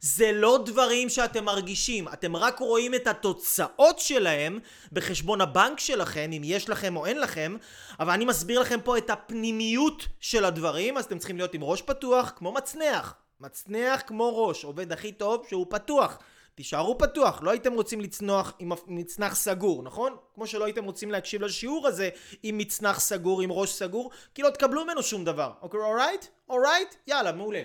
[0.00, 2.08] זה לא דברים שאתם מרגישים.
[2.08, 4.58] אתם רק רואים את התוצאות שלהם
[4.92, 7.56] בחשבון הבנק שלכם, אם יש לכם או אין לכם,
[8.00, 11.82] אבל אני מסביר לכם פה את הפנימיות של הדברים, אז אתם צריכים להיות עם ראש
[11.82, 13.14] פתוח, כמו מצנח.
[13.40, 16.18] מצנח כמו ראש, עובד הכי טוב שהוא פתוח.
[16.54, 20.16] תישארו פתוח, לא הייתם רוצים לצנוח עם מצנח סגור, נכון?
[20.34, 22.08] כמו שלא הייתם רוצים להקשיב לשיעור הזה
[22.42, 25.52] עם מצנח סגור, עם ראש סגור, כי לא תקבלו ממנו שום דבר.
[25.62, 26.24] אוקיי, אורייט?
[26.48, 26.94] אורייט?
[27.06, 27.62] יאללה, מעולה.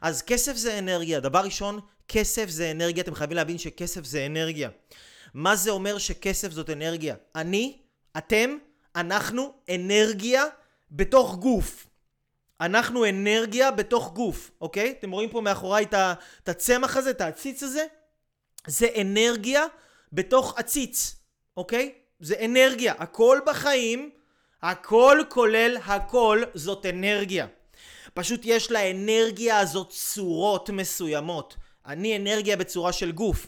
[0.00, 1.20] אז כסף זה אנרגיה.
[1.20, 3.02] דבר ראשון, כסף זה אנרגיה.
[3.02, 4.70] אתם חייבים להבין שכסף זה אנרגיה.
[5.34, 7.14] מה זה אומר שכסף זאת אנרגיה?
[7.34, 7.78] אני,
[8.18, 8.56] אתם,
[8.96, 10.44] אנחנו אנרגיה
[10.90, 11.86] בתוך גוף.
[12.60, 14.94] אנחנו אנרגיה בתוך גוף, אוקיי?
[14.98, 17.86] אתם רואים פה מאחוריי את הצמח הזה, את העציץ הזה?
[18.66, 19.64] זה אנרגיה
[20.12, 21.16] בתוך עציץ,
[21.56, 21.92] אוקיי?
[22.20, 22.94] זה אנרגיה.
[22.98, 24.10] הכל בחיים,
[24.62, 27.46] הכל כולל הכל, זאת אנרגיה.
[28.14, 31.56] פשוט יש לאנרגיה הזאת צורות מסוימות.
[31.86, 33.46] אני אנרגיה בצורה של גוף.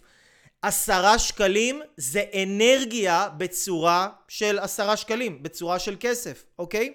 [0.63, 6.93] עשרה שקלים זה אנרגיה בצורה של עשרה שקלים, בצורה של כסף, אוקיי?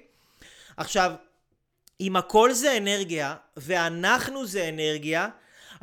[0.77, 1.11] עכשיו,
[2.01, 5.27] אם הכל זה אנרגיה, ואנחנו זה אנרגיה,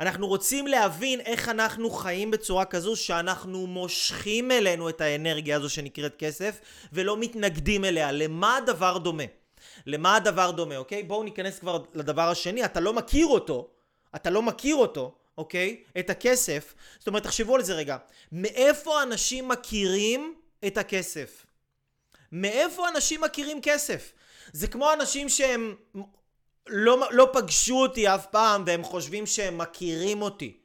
[0.01, 6.15] אנחנו רוצים להבין איך אנחנו חיים בצורה כזו שאנחנו מושכים אלינו את האנרגיה הזו שנקראת
[6.15, 6.59] כסף,
[6.93, 8.11] ולא מתנגדים אליה.
[8.11, 9.23] למה הדבר דומה?
[9.85, 11.03] למה הדבר דומה, אוקיי?
[11.03, 13.67] בואו ניכנס כבר לדבר השני, אתה לא מכיר אותו,
[14.15, 15.83] אתה לא מכיר אותו, אוקיי?
[15.99, 16.73] את הכסף.
[16.99, 17.97] זאת אומרת, תחשבו על זה רגע.
[18.31, 20.35] מאיפה אנשים מכירים
[20.67, 21.45] את הכסף?
[22.31, 24.11] מאיפה אנשים מכירים כסף?
[24.53, 25.75] זה כמו אנשים שהם
[26.67, 30.57] לא, לא פגשו אותי אף פעם והם חושבים שהם מכירים אותי.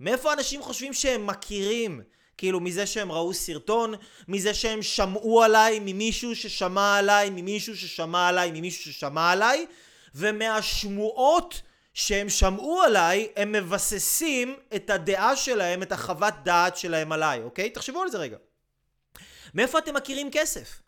[0.00, 2.00] מאיפה אנשים חושבים שהם מכירים?
[2.38, 3.94] כאילו מזה שהם ראו סרטון,
[4.28, 9.66] מזה שהם שמעו עליי, ממישהו ששמע עליי, ממישהו ששמע עליי, ממישהו ששמע עליי,
[10.14, 11.62] ומהשמועות
[11.94, 17.70] שהם שמעו עליי, הם מבססים את הדעה שלהם, את החוות דעת שלהם עליי, אוקיי?
[17.70, 18.36] תחשבו על זה רגע.
[19.54, 20.87] מאיפה אתם מכירים כסף?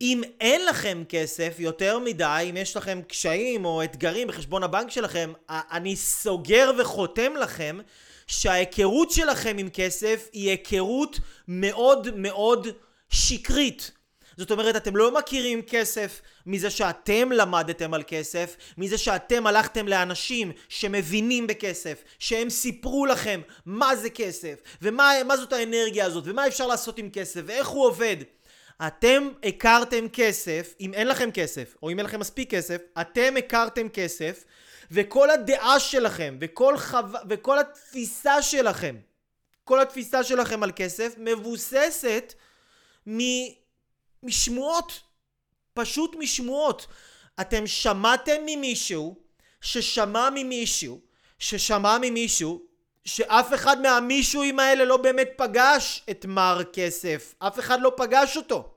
[0.00, 5.32] אם אין לכם כסף יותר מדי, אם יש לכם קשיים או אתגרים בחשבון הבנק שלכם,
[5.48, 7.78] אני סוגר וחותם לכם
[8.26, 12.68] שההיכרות שלכם עם כסף היא היכרות מאוד מאוד
[13.10, 13.90] שקרית.
[14.36, 20.52] זאת אומרת, אתם לא מכירים כסף מזה שאתם למדתם על כסף, מזה שאתם הלכתם לאנשים
[20.68, 26.98] שמבינים בכסף, שהם סיפרו לכם מה זה כסף, ומה זאת האנרגיה הזאת, ומה אפשר לעשות
[26.98, 28.16] עם כסף, ואיך הוא עובד.
[28.86, 33.88] אתם הכרתם כסף, אם אין לכם כסף, או אם אין לכם מספיק כסף, אתם הכרתם
[33.88, 34.44] כסף,
[34.90, 36.96] וכל הדעה שלכם, וכל, חו...
[37.28, 38.96] וכל התפיסה שלכם,
[39.64, 42.34] כל התפיסה שלכם על כסף, מבוססת
[43.06, 43.18] מ...
[44.22, 45.00] משמועות.
[45.74, 46.86] פשוט משמועות.
[47.40, 49.16] אתם שמעתם ממישהו,
[49.60, 51.00] ששמע ממישהו,
[51.38, 52.62] ששמע ממישהו,
[53.04, 57.34] שאף אחד מהמישהוים האלה לא באמת פגש את מר כסף.
[57.38, 58.69] אף אחד לא פגש אותו.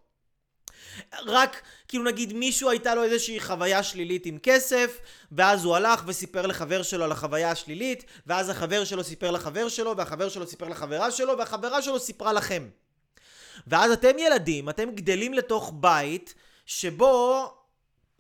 [1.26, 5.00] רק כאילו נגיד מישהו הייתה לו איזושהי חוויה שלילית עם כסף
[5.32, 9.98] ואז הוא הלך וסיפר לחבר שלו על החוויה השלילית ואז החבר שלו סיפר לחבר שלו
[9.98, 12.70] והחבר שלו סיפר לחברה שלו והחברה שלו סיפרה לכם.
[13.68, 16.34] ואז אתם ילדים, אתם גדלים לתוך בית
[16.66, 17.48] שבו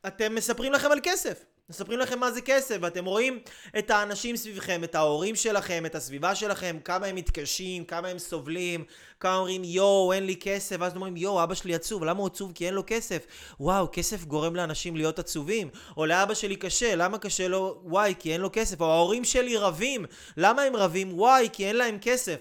[0.07, 1.52] אתם מספרים לכם על כסף.
[1.73, 3.39] מספרים לכם מה זה כסף, ואתם רואים
[3.77, 8.83] את האנשים סביבכם, את ההורים שלכם, את הסביבה שלכם, כמה הם מתקשים, כמה הם סובלים,
[9.19, 12.51] כמה אומרים יואו, אין לי כסף, ואז אומרים יואו, אבא שלי עצוב, למה הוא עצוב?
[12.55, 13.25] כי אין לו כסף.
[13.59, 15.69] וואו, כסף גורם לאנשים להיות עצובים.
[15.97, 17.81] או לאבא שלי קשה, למה קשה לו?
[17.83, 18.81] וואי, כי אין לו כסף.
[18.81, 20.05] או ההורים שלי רבים,
[20.37, 21.19] למה הם רבים?
[21.19, 22.37] וואי, כי אין להם כסף.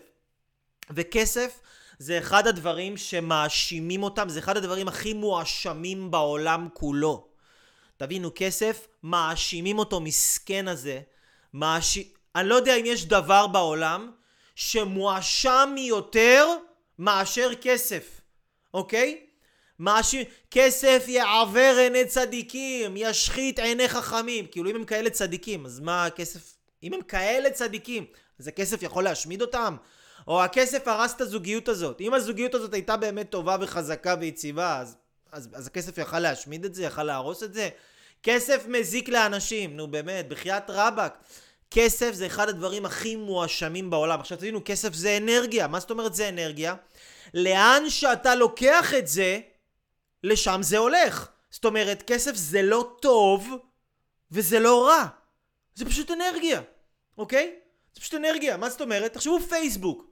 [0.91, 1.61] וכסף
[1.99, 7.32] זה אחד הדברים שמאשימים אותם, זה אחד הדברים הכי מואשמים בעולם כולו.
[8.03, 11.01] תבינו, כסף, מאשימים אותו מסכן הזה.
[11.55, 11.99] מאש...
[12.37, 14.11] אני לא יודע אם יש דבר בעולם
[14.55, 16.47] שמואשם יותר
[16.99, 18.21] מאשר כסף,
[18.75, 19.27] אוקיי?
[19.79, 24.47] מאשים, כסף יעוור עיני צדיקים, ישחית עיני חכמים.
[24.47, 26.57] כאילו אם הם כאלה צדיקים, אז מה הכסף?
[26.83, 28.07] אם הם כאלה צדיקים,
[28.39, 29.77] אז הכסף יכול להשמיד אותם?
[30.27, 32.01] או הכסף הרס את הזוגיות הזאת.
[32.01, 34.97] אם הזוגיות הזאת הייתה באמת טובה וחזקה ויציבה, אז,
[35.33, 37.69] אז, אז הכסף יכל להשמיד את זה, יכל להרוס את זה?
[38.23, 41.19] כסף מזיק לאנשים, נו באמת, בחייאת רבאק.
[41.71, 44.21] כסף זה אחד הדברים הכי מואשמים בעולם.
[44.21, 45.67] עכשיו תבינו, כסף זה אנרגיה.
[45.67, 46.75] מה זאת אומרת זה אנרגיה?
[47.35, 49.41] לאן שאתה לוקח את זה,
[50.25, 51.29] לשם זה הולך.
[51.51, 53.49] זאת אומרת, כסף זה לא טוב
[54.31, 55.07] וזה לא רע.
[55.75, 56.61] זה פשוט אנרגיה,
[57.19, 57.55] אוקיי?
[57.95, 58.57] זה פשוט אנרגיה.
[58.57, 59.13] מה זאת אומרת?
[59.13, 60.07] תחשבו פייסבוק.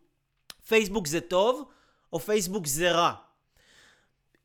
[0.68, 1.64] פייסבוק זה טוב
[2.12, 3.12] או פייסבוק זה רע?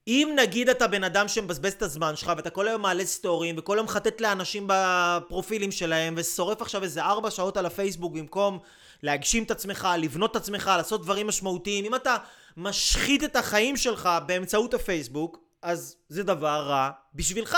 [0.07, 3.77] אם נגיד אתה בן אדם שמבזבז את הזמן שלך ואתה כל היום מעלה סטורים וכל
[3.77, 8.59] היום מחטט לאנשים בפרופילים שלהם ושורף עכשיו איזה ארבע שעות על הפייסבוק במקום
[9.03, 12.17] להגשים את עצמך, לבנות את עצמך, לעשות דברים משמעותיים, אם אתה
[12.57, 17.57] משחית את החיים שלך באמצעות הפייסבוק, אז זה דבר רע בשבילך.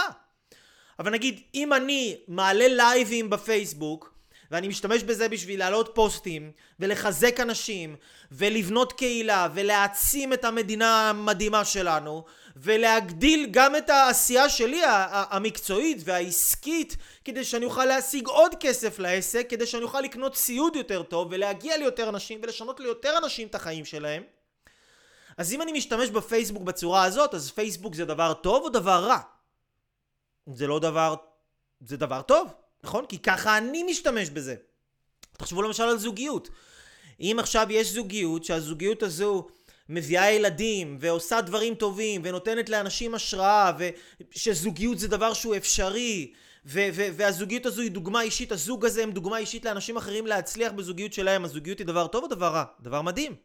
[0.99, 4.16] אבל נגיד, אם אני מעלה לייבים בפייסבוק
[4.51, 7.95] ואני משתמש בזה בשביל להעלות פוסטים, ולחזק אנשים,
[8.31, 14.81] ולבנות קהילה, ולהעצים את המדינה המדהימה שלנו, ולהגדיל גם את העשייה שלי
[15.11, 21.03] המקצועית והעסקית, כדי שאני אוכל להשיג עוד כסף לעסק, כדי שאני אוכל לקנות ציוד יותר
[21.03, 24.23] טוב, ולהגיע ליותר אנשים, ולשנות ליותר אנשים את החיים שלהם.
[25.37, 29.17] אז אם אני משתמש בפייסבוק בצורה הזאת, אז פייסבוק זה דבר טוב או דבר רע?
[30.53, 31.15] זה לא דבר...
[31.81, 32.53] זה דבר טוב,
[32.87, 33.05] נכון?
[33.05, 34.55] כי ככה אני משתמש בזה.
[35.37, 36.49] תחשבו למשל על זוגיות.
[37.19, 39.47] אם עכשיו יש זוגיות, שהזוגיות הזו
[39.89, 46.33] מביאה ילדים, ועושה דברים טובים, ונותנת לאנשים השראה, ושזוגיות זה דבר שהוא אפשרי,
[46.65, 50.71] ו- ו- והזוגיות הזו היא דוגמה אישית, הזוג הזה הם דוגמה אישית לאנשים אחרים להצליח
[50.71, 52.63] בזוגיות שלהם, הזוגיות היא דבר טוב או דבר רע?
[52.81, 53.35] דבר מדהים.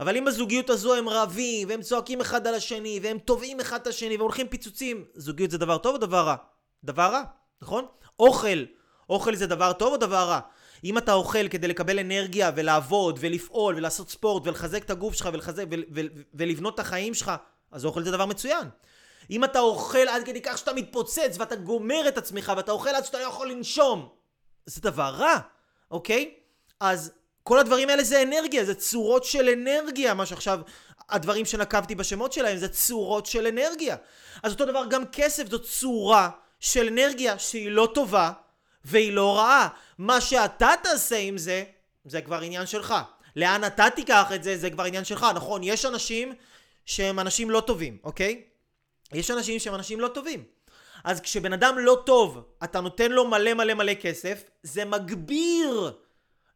[0.00, 3.86] אבל אם בזוגיות הזו הם רבים, והם צועקים אחד על השני, והם תובעים אחד את
[3.86, 6.36] השני, והולכים פיצוצים, זוגיות זה דבר טוב או דבר רע?
[6.84, 7.22] דבר רע,
[7.62, 7.86] נכון?
[8.18, 8.64] אוכל,
[9.10, 10.40] אוכל זה דבר טוב או דבר רע?
[10.84, 15.64] אם אתה אוכל כדי לקבל אנרגיה ולעבוד ולפעול ולעשות ספורט ולחזק את הגוף שלך ולחזק
[16.34, 17.32] ולבנות את החיים שלך,
[17.72, 18.68] אז אוכל זה דבר מצוין.
[19.30, 23.04] אם אתה אוכל עד כדי כך שאתה מתפוצץ ואתה גומר את עצמך ואתה אוכל עד
[23.04, 24.08] שאתה לא יכול לנשום,
[24.66, 25.38] זה דבר רע,
[25.90, 26.34] אוקיי?
[26.80, 30.60] אז כל הדברים האלה זה אנרגיה, זה צורות של אנרגיה, מה שעכשיו
[31.08, 33.96] הדברים שנקבתי בשמות שלהם זה צורות של אנרגיה.
[34.42, 38.32] אז אותו דבר גם כסף זו צורה של אנרגיה שהיא לא טובה
[38.84, 39.68] והיא לא רעה.
[39.98, 41.64] מה שאתה תעשה עם זה,
[42.04, 42.94] זה כבר עניין שלך.
[43.36, 45.26] לאן אתה תיקח את זה, זה כבר עניין שלך.
[45.34, 46.32] נכון, יש אנשים
[46.86, 48.42] שהם אנשים לא טובים, אוקיי?
[49.12, 50.44] יש אנשים שהם אנשים לא טובים.
[51.04, 55.92] אז כשבן אדם לא טוב, אתה נותן לו מלא מלא מלא כסף, זה מגביר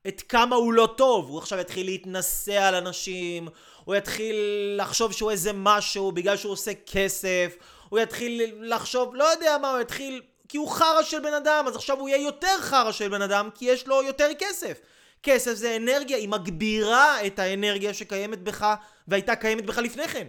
[0.08, 1.28] את כמה הוא לא טוב.
[1.28, 3.48] הוא עכשיו יתחיל להתנשא על אנשים,
[3.84, 4.36] הוא יתחיל
[4.76, 7.56] לחשוב שהוא איזה משהו בגלל שהוא עושה כסף,
[7.90, 10.22] הוא יתחיל לחשוב, לא יודע מה, הוא יתחיל...
[10.48, 13.48] כי הוא חרא של בן אדם, אז עכשיו הוא יהיה יותר חרא של בן אדם,
[13.54, 14.80] כי יש לו יותר כסף.
[15.22, 18.74] כסף זה אנרגיה, היא מגבירה את האנרגיה שקיימת בך
[19.08, 20.28] והייתה קיימת בך לפני כן,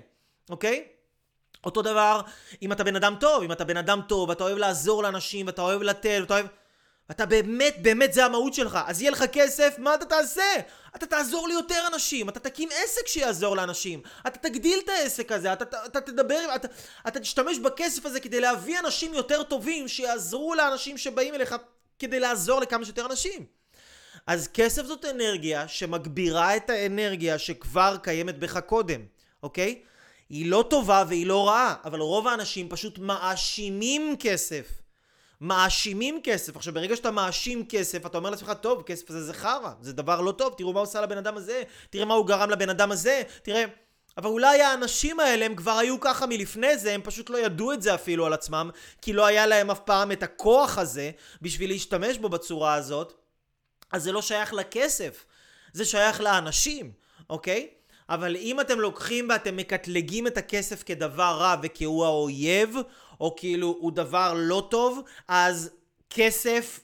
[0.50, 0.84] אוקיי?
[1.64, 2.22] אותו דבר
[2.62, 5.62] אם אתה בן אדם טוב, אם אתה בן אדם טוב, ואתה אוהב לעזור לאנשים, ואתה
[5.62, 6.46] אוהב לתת, ואתה אוהב...
[7.12, 8.80] אתה באמת, באמת זה המהות שלך.
[8.86, 10.52] אז יהיה לך כסף, מה אתה תעשה?
[10.96, 15.64] אתה תעזור ליותר אנשים, אתה תקים עסק שיעזור לאנשים, אתה תגדיל את העסק הזה, אתה,
[15.64, 16.68] אתה, אתה תדבר, אתה,
[17.08, 21.56] אתה תשתמש בכסף הזה כדי להביא אנשים יותר טובים שיעזרו לאנשים שבאים אליך
[22.00, 23.46] כדי לעזור לכמה שיותר אנשים.
[24.28, 29.02] אז כסף זאת אנרגיה שמגבירה את האנרגיה שכבר קיימת בך קודם,
[29.44, 29.82] אוקיי?
[30.30, 34.81] היא לא טובה והיא לא רעה, אבל רוב האנשים פשוט מאשימים כסף.
[35.42, 36.56] מאשימים כסף.
[36.56, 40.22] עכשיו, ברגע שאתה מאשים כסף, אתה אומר לעצמך, טוב, כסף הזה זה חרא, זה דבר
[40.22, 43.22] לא טוב, תראו מה עושה לבן אדם הזה, תראה מה הוא גרם לבן אדם הזה,
[43.42, 43.66] תראה...
[44.18, 47.82] אבל אולי האנשים האלה הם כבר היו ככה מלפני זה, הם פשוט לא ידעו את
[47.82, 48.70] זה אפילו על עצמם,
[49.02, 53.14] כי לא היה להם אף פעם את הכוח הזה בשביל להשתמש בו בצורה הזאת,
[53.92, 55.26] אז זה לא שייך לכסף,
[55.74, 56.92] זה שייך לאנשים,
[57.30, 57.68] אוקיי?
[58.10, 62.76] אבל אם אתם לוקחים ואתם מקטלגים את הכסף כדבר רע וכי הוא האויב,
[63.22, 65.76] או כאילו הוא דבר לא טוב, אז
[66.10, 66.80] כסף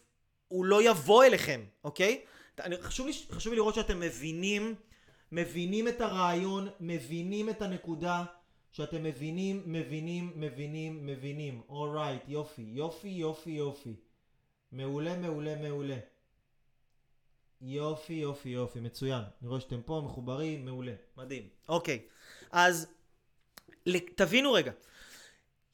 [0.48, 2.22] הוא לא יבוא אליכם, אוקיי?
[2.60, 4.76] אני, חשוב, לי, חשוב לי לראות שאתם מבינים,
[5.32, 8.24] מבינים את הרעיון, מבינים את הנקודה,
[8.72, 11.62] שאתם מבינים, מבינים, מבינים, מבינים.
[11.70, 13.94] אורייט, right, יופי, יופי, יופי, יופי.
[14.72, 15.98] מעולה, מעולה, מעולה.
[17.62, 19.22] יופי, יופי, יופי, מצוין.
[19.42, 20.94] אני רואה שאתם פה מחוברים, מעולה.
[21.18, 21.50] מדהים.
[21.70, 22.00] אוקיי,
[22.52, 22.88] אז
[24.16, 24.72] תבינו רגע.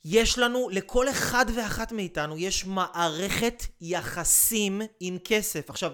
[0.06, 5.70] יש לנו, לכל אחד ואחת מאיתנו, יש מערכת יחסים עם כסף.
[5.70, 5.92] עכשיו,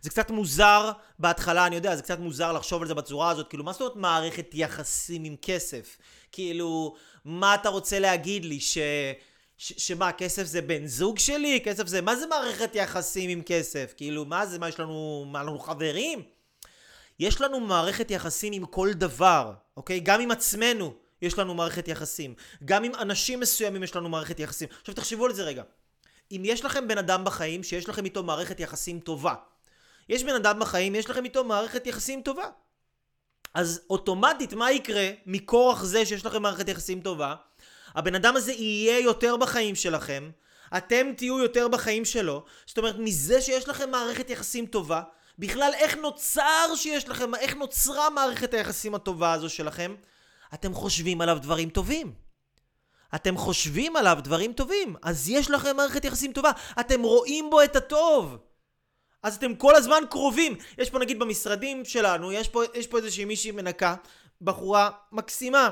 [0.00, 3.48] זה קצת מוזר בהתחלה, אני יודע, זה קצת מוזר לחשוב על זה בצורה הזאת.
[3.48, 5.98] כאילו, מה זאת אומרת מערכת יחסים עם כסף?
[6.32, 6.94] כאילו,
[7.24, 8.60] מה אתה רוצה להגיד לי?
[8.60, 8.78] ש...
[9.58, 9.72] ש...
[9.76, 11.60] שמה, כסף זה בן זוג שלי?
[11.64, 12.00] כסף זה...
[12.00, 13.94] מה זה מערכת יחסים עם כסף?
[13.96, 14.58] כאילו, מה זה?
[14.58, 15.24] מה, יש לנו...
[15.32, 16.22] מה, לנו חברים?
[17.18, 20.00] יש לנו מערכת יחסים עם כל דבר, אוקיי?
[20.00, 21.01] גם עם עצמנו.
[21.22, 22.34] יש לנו מערכת יחסים.
[22.64, 24.68] גם עם אנשים מסוימים יש לנו מערכת יחסים.
[24.80, 25.62] עכשיו תחשבו על זה רגע.
[26.32, 29.34] אם יש לכם בן אדם בחיים שיש לכם איתו מערכת יחסים טובה,
[30.08, 32.46] יש בן אדם בחיים, יש לכם איתו מערכת יחסים טובה.
[33.54, 37.34] אז אוטומטית מה יקרה מכורח זה שיש לכם מערכת יחסים טובה?
[37.94, 40.30] הבן אדם הזה יהיה יותר בחיים שלכם,
[40.76, 45.02] אתם תהיו יותר בחיים שלו, זאת אומרת מזה שיש לכם מערכת יחסים טובה,
[45.38, 49.94] בכלל איך נוצר שיש לכם, איך נוצרה מערכת היחסים הטובה הזו שלכם?
[50.54, 52.12] אתם חושבים עליו דברים טובים.
[53.14, 56.50] אתם חושבים עליו דברים טובים, אז יש לכם מערכת יחסים טובה.
[56.80, 58.36] אתם רואים בו את הטוב.
[59.22, 60.54] אז אתם כל הזמן קרובים.
[60.78, 63.94] יש פה נגיד במשרדים שלנו, יש פה, יש פה איזושהי מישהי מנקה,
[64.40, 65.70] בחורה מקסימה,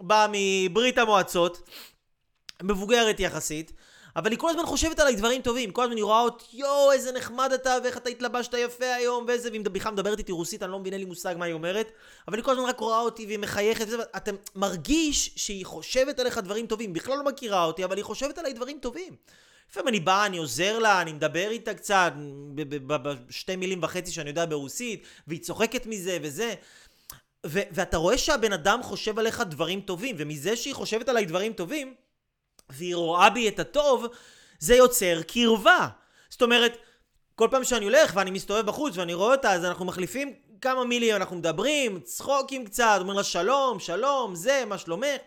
[0.00, 1.68] באה מברית המועצות,
[2.62, 3.72] מבוגרת יחסית,
[4.16, 7.12] אבל היא כל הזמן חושבת עליי דברים טובים, כל הזמן היא רואה אותי, יואו, איזה
[7.12, 10.78] נחמד אתה, ואיך אתה התלבשת יפה היום, ואיזה, והיא בכלל מדברת איתי רוסית, אני לא
[10.78, 11.92] מבין, אין לי מושג מה היא אומרת,
[12.28, 16.38] אבל היא כל הזמן רק רואה אותי והיא מחייכת וזה, ואתה מרגיש שהיא חושבת עליך
[16.38, 19.16] דברים טובים, בכלל לא מכירה אותי, אבל היא חושבת עליי דברים טובים.
[19.70, 22.12] לפעמים אני בא, אני עוזר לה, אני מדבר איתה קצת,
[22.86, 26.54] בשתי מילים וחצי שאני יודע ברוסית, והיא צוחקת מזה וזה.
[27.44, 31.94] ואתה רואה שהבן אדם חושב עליך דברים טובים, ומזה שהיא חושבת עליי דברים טובים,
[32.70, 34.06] והיא רואה בי את הטוב,
[34.58, 35.88] זה יוצר קרבה.
[36.30, 36.76] זאת אומרת,
[37.34, 41.16] כל פעם שאני הולך ואני מסתובב בחוץ ואני רואה אותה, אז אנחנו מחליפים כמה מילים,
[41.16, 45.20] אנחנו מדברים, צחוקים קצת, אומרים לה שלום, שלום, זה, מה שלומך.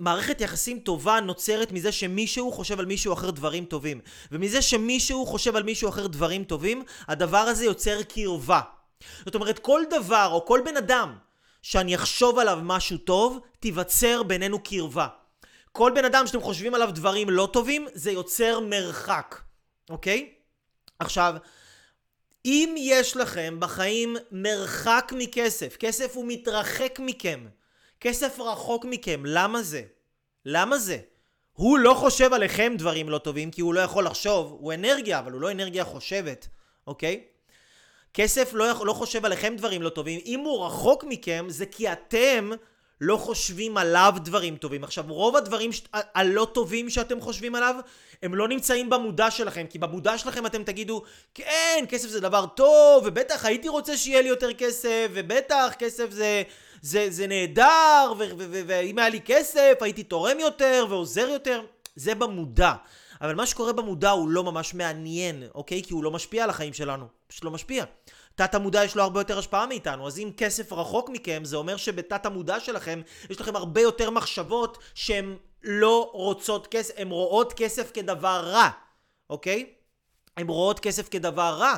[0.00, 4.00] מערכת יחסים טובה נוצרת מזה שמישהו חושב על מישהו אחר דברים טובים.
[4.32, 8.60] ומזה שמישהו חושב על מישהו אחר דברים טובים, הדבר הזה יוצר קרבה.
[9.24, 11.16] זאת אומרת, כל דבר או כל בן אדם
[11.62, 15.06] שאני אחשוב עליו משהו טוב, תיווצר בינינו קרבה.
[15.72, 19.40] כל בן אדם שאתם חושבים עליו דברים לא טובים, זה יוצר מרחק,
[19.90, 20.32] אוקיי?
[20.98, 21.34] עכשיו,
[22.44, 27.46] אם יש לכם בחיים מרחק מכסף, כסף הוא מתרחק מכם,
[28.00, 29.82] כסף רחוק מכם, למה זה?
[30.44, 30.98] למה זה?
[31.52, 35.32] הוא לא חושב עליכם דברים לא טובים, כי הוא לא יכול לחשוב, הוא אנרגיה, אבל
[35.32, 36.48] הוא לא אנרגיה חושבת,
[36.86, 37.24] אוקיי?
[38.14, 42.50] כסף לא, לא חושב עליכם דברים לא טובים, אם הוא רחוק מכם, זה כי אתם
[43.00, 44.84] לא חושבים עליו דברים טובים.
[44.84, 45.82] עכשיו, רוב הדברים ש...
[45.92, 47.74] הלא טובים שאתם חושבים עליו,
[48.22, 51.02] הם לא נמצאים במודע שלכם, כי במודע שלכם אתם תגידו,
[51.34, 56.42] כן, כסף זה דבר טוב, ובטח הייתי רוצה שיהיה לי יותר כסף, ובטח כסף זה,
[56.82, 58.12] זה, זה נהדר,
[58.66, 61.62] ואם היה לי כסף הייתי תורם יותר ועוזר יותר.
[61.96, 62.72] זה במודע.
[63.20, 65.82] אבל מה שקורה במודע הוא לא ממש מעניין, אוקיי?
[65.82, 67.06] כי הוא לא משפיע על החיים שלנו.
[67.26, 67.84] פשוט לא משפיע.
[68.40, 71.76] תת המודע יש לו הרבה יותר השפעה מאיתנו, אז אם כסף רחוק מכם, זה אומר
[71.76, 73.00] שבתת המודע שלכם
[73.30, 78.68] יש לכם הרבה יותר מחשבות שהן לא רוצות כסף, הן רואות כסף כדבר רע,
[79.30, 79.72] אוקיי?
[80.36, 81.76] הן רואות כסף כדבר רע.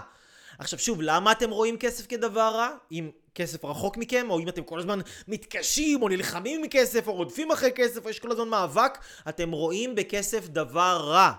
[0.59, 2.71] עכשיו שוב, למה אתם רואים כסף כדבר רע?
[2.93, 4.99] אם כסף רחוק מכם, או אם אתם כל הזמן
[5.29, 8.99] מתקשים, או נלחמים מכסף, או רודפים אחרי כסף, או יש כל הזמן מאבק,
[9.29, 11.33] אתם רואים בכסף דבר רע.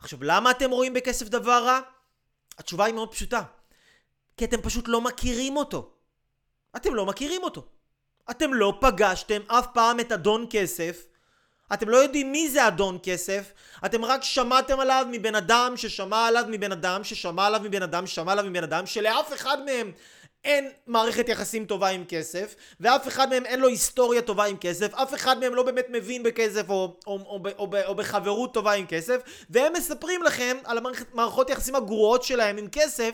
[0.00, 1.80] עכשיו, למה אתם רואים בכסף דבר רע?
[2.58, 3.42] התשובה היא מאוד פשוטה.
[4.38, 5.90] כי אתם פשוט לא מכירים אותו.
[6.76, 7.64] אתם לא מכירים אותו.
[8.30, 11.06] אתם לא פגשתם אף פעם את אדון כסף.
[11.72, 13.52] אתם לא יודעים מי זה אדון כסף.
[13.84, 18.32] אתם רק שמעתם עליו מבן אדם ששמע עליו מבן אדם ששמע עליו מבן אדם ששמע
[18.32, 19.92] עליו מבן אדם שלאף אחד מהם
[20.44, 24.94] אין מערכת יחסים טובה עם כסף, ואף אחד מהם אין לו היסטוריה טובה עם כסף,
[24.94, 28.72] אף אחד מהם לא באמת מבין בכסף או, או, או, או, או, או בחברות טובה
[28.72, 29.16] עם כסף,
[29.50, 33.10] והם מספרים לכם על המערכות יחסים הגרועות שלהם עם כסף,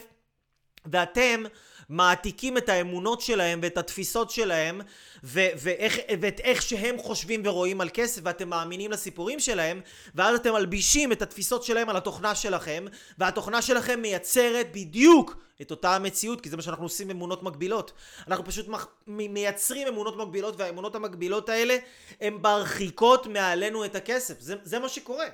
[0.91, 1.43] ואתם
[1.89, 4.81] מעתיקים את האמונות שלהם ואת התפיסות שלהם
[5.23, 9.81] ו- ואיך, ואת איך שהם חושבים ורואים על כסף ואתם מאמינים לסיפורים שלהם
[10.15, 12.85] ואז אתם מלבישים את התפיסות שלהם על התוכנה שלכם
[13.17, 17.91] והתוכנה שלכם מייצרת בדיוק את אותה המציאות כי זה מה שאנחנו עושים אמונות מקבילות
[18.27, 21.77] אנחנו פשוט מח- מייצרים אמונות מקבילות והאמונות המקבילות האלה
[22.21, 24.39] הן מרחיקות מעלינו את הכסף.
[24.39, 25.25] זה, זה מה שקורה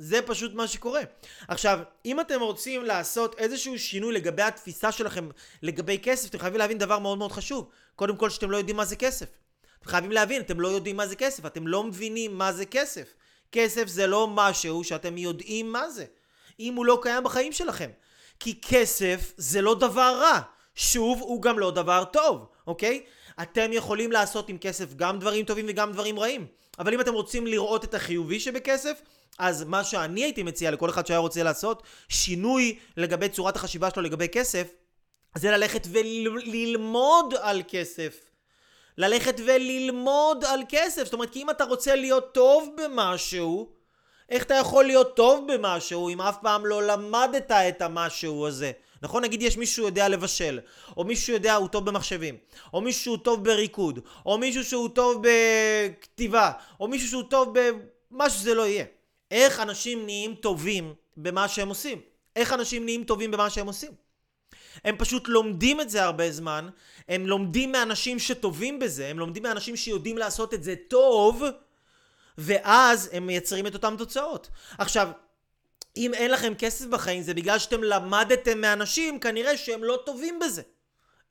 [0.00, 1.00] זה פשוט מה שקורה.
[1.48, 5.28] עכשיו, אם אתם רוצים לעשות איזשהו שינוי לגבי התפיסה שלכם
[5.62, 7.68] לגבי כסף, אתם חייבים להבין דבר מאוד מאוד חשוב.
[7.96, 9.26] קודם כל שאתם לא יודעים מה זה כסף.
[9.80, 13.14] אתם חייבים להבין, אתם לא יודעים מה זה כסף, אתם לא מבינים מה זה כסף.
[13.52, 16.04] כסף זה לא משהו שאתם יודעים מה זה.
[16.60, 17.90] אם הוא לא קיים בחיים שלכם.
[18.40, 20.40] כי כסף זה לא דבר רע.
[20.74, 23.04] שוב, הוא גם לא דבר טוב, אוקיי?
[23.42, 26.46] אתם יכולים לעשות עם כסף גם דברים טובים וגם דברים רעים.
[26.80, 29.02] אבל אם אתם רוצים לראות את החיובי שבכסף,
[29.38, 34.02] אז מה שאני הייתי מציע לכל אחד שהיה רוצה לעשות, שינוי לגבי צורת החשיבה שלו
[34.02, 34.68] לגבי כסף,
[35.36, 38.20] זה ללכת וללמוד על כסף.
[38.98, 41.04] ללכת וללמוד על כסף.
[41.04, 43.72] זאת אומרת, כי אם אתה רוצה להיות טוב במשהו,
[44.28, 48.72] איך אתה יכול להיות טוב במשהו אם אף פעם לא למדת את המשהו הזה?
[49.02, 49.24] נכון?
[49.24, 50.60] נגיד יש מישהו שיודע לבשל,
[50.96, 52.36] או מישהו שיודע הוא טוב במחשבים,
[52.74, 57.54] או מישהו שהוא טוב בריקוד, או מישהו שהוא טוב בכתיבה, או מישהו שהוא טוב
[58.10, 58.84] במה שזה לא יהיה.
[59.30, 62.00] איך אנשים נהיים טובים במה שהם עושים?
[62.36, 63.90] איך אנשים נהיים טובים במה שהם עושים?
[64.84, 66.68] הם פשוט לומדים את זה הרבה זמן,
[67.08, 71.42] הם לומדים מאנשים שטובים בזה, הם לומדים מאנשים שיודעים לעשות את זה טוב,
[72.38, 74.48] ואז הם מייצרים את אותן תוצאות.
[74.78, 75.10] עכשיו,
[75.96, 80.62] אם אין לכם כסף בחיים זה בגלל שאתם למדתם מאנשים כנראה שהם לא טובים בזה.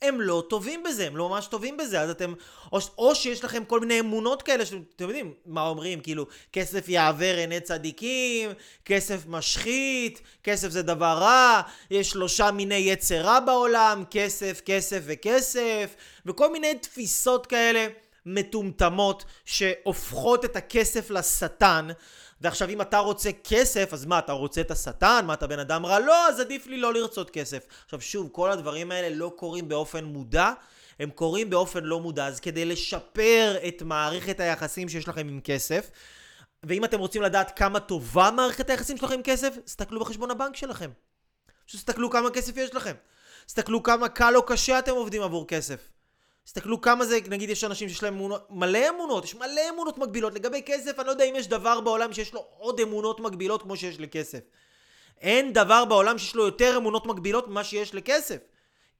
[0.01, 2.33] הם לא טובים בזה, הם לא ממש טובים בזה, אז אתם,
[2.71, 7.35] או, או שיש לכם כל מיני אמונות כאלה שאתם יודעים מה אומרים, כאילו, כסף יעבר
[7.37, 8.49] עיני צדיקים,
[8.85, 11.61] כסף משחית, כסף זה דבר רע,
[11.91, 17.87] יש שלושה מיני יצר רע בעולם, כסף, כסף וכסף, וכל מיני תפיסות כאלה.
[18.25, 21.87] מטומטמות שהופכות את הכסף לשטן
[22.41, 25.23] ועכשיו אם אתה רוצה כסף אז מה אתה רוצה את השטן?
[25.27, 25.99] מה אתה בן אדם רע?
[25.99, 30.03] לא אז עדיף לי לא לרצות כסף עכשיו שוב כל הדברים האלה לא קורים באופן
[30.05, 30.51] מודע
[30.99, 35.91] הם קורים באופן לא מודע אז כדי לשפר את מערכת היחסים שיש לכם עם כסף
[36.63, 40.89] ואם אתם רוצים לדעת כמה טובה מערכת היחסים שלכם עם כסף, תסתכלו בחשבון הבנק שלכם.
[41.71, 42.95] תסתכלו כמה כסף יש לכם.
[43.45, 45.89] תסתכלו כמה קל או קשה אתם עובדים עבור כסף.
[46.49, 50.33] תסתכלו כמה זה, נגיד יש אנשים שיש להם אמונות, מלא אמונות, יש מלא אמונות מקבילות.
[50.33, 53.75] לגבי כסף, אני לא יודע אם יש דבר בעולם שיש לו עוד אמונות מקבילות כמו
[53.75, 54.39] שיש לכסף.
[55.21, 58.37] אין דבר בעולם שיש לו יותר אמונות מקבילות ממה שיש לכסף.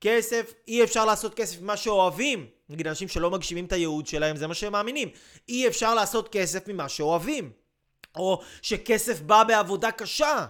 [0.01, 2.47] כסף, אי אפשר לעשות כסף ממה שאוהבים.
[2.69, 5.09] נגיד אנשים שלא מגשימים את הייעוד שלהם, זה מה שהם מאמינים.
[5.49, 7.51] אי אפשר לעשות כסף ממה שאוהבים.
[8.15, 10.45] או שכסף בא בעבודה קשה.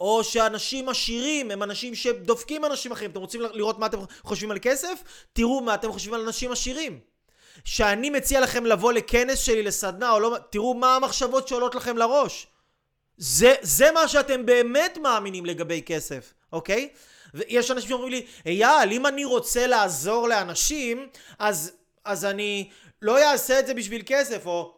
[0.00, 3.10] או שאנשים עשירים הם אנשים שדופקים אנשים אחרים.
[3.10, 5.02] אתם רוצים לראות מה אתם חושבים על כסף?
[5.32, 7.00] תראו מה אתם חושבים על אנשים עשירים.
[7.64, 10.36] שאני מציע לכם לבוא לכנס שלי, לסדנה, או לא...
[10.50, 12.46] תראו מה המחשבות שעולות לכם לראש.
[13.16, 16.88] זה, זה מה שאתם באמת מאמינים לגבי כסף, אוקיי?
[17.34, 21.72] ויש אנשים שאומרים לי, אייל, אם אני רוצה לעזור לאנשים, אז,
[22.04, 22.70] אז אני
[23.02, 24.74] לא אעשה את זה בשביל כסף, או,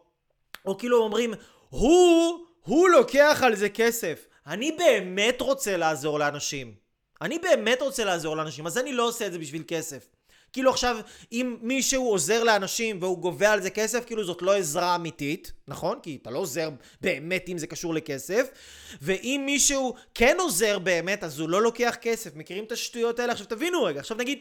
[0.65, 1.33] או כאילו אומרים,
[1.69, 4.25] הוא, הוא לוקח על זה כסף.
[4.47, 6.73] אני באמת רוצה לעזור לאנשים.
[7.21, 10.07] אני באמת רוצה לעזור לאנשים, אז אני לא עושה את זה בשביל כסף.
[10.53, 10.97] כאילו עכשיו,
[11.31, 15.99] אם מישהו עוזר לאנשים והוא גובה על זה כסף, כאילו זאת לא עזרה אמיתית, נכון?
[16.03, 16.69] כי אתה לא עוזר
[17.01, 18.47] באמת אם זה קשור לכסף.
[19.01, 22.35] ואם מישהו כן עוזר באמת, אז הוא לא לוקח כסף.
[22.35, 23.31] מכירים את השטויות האלה?
[23.31, 24.39] עכשיו תבינו רגע, עכשיו נגיד...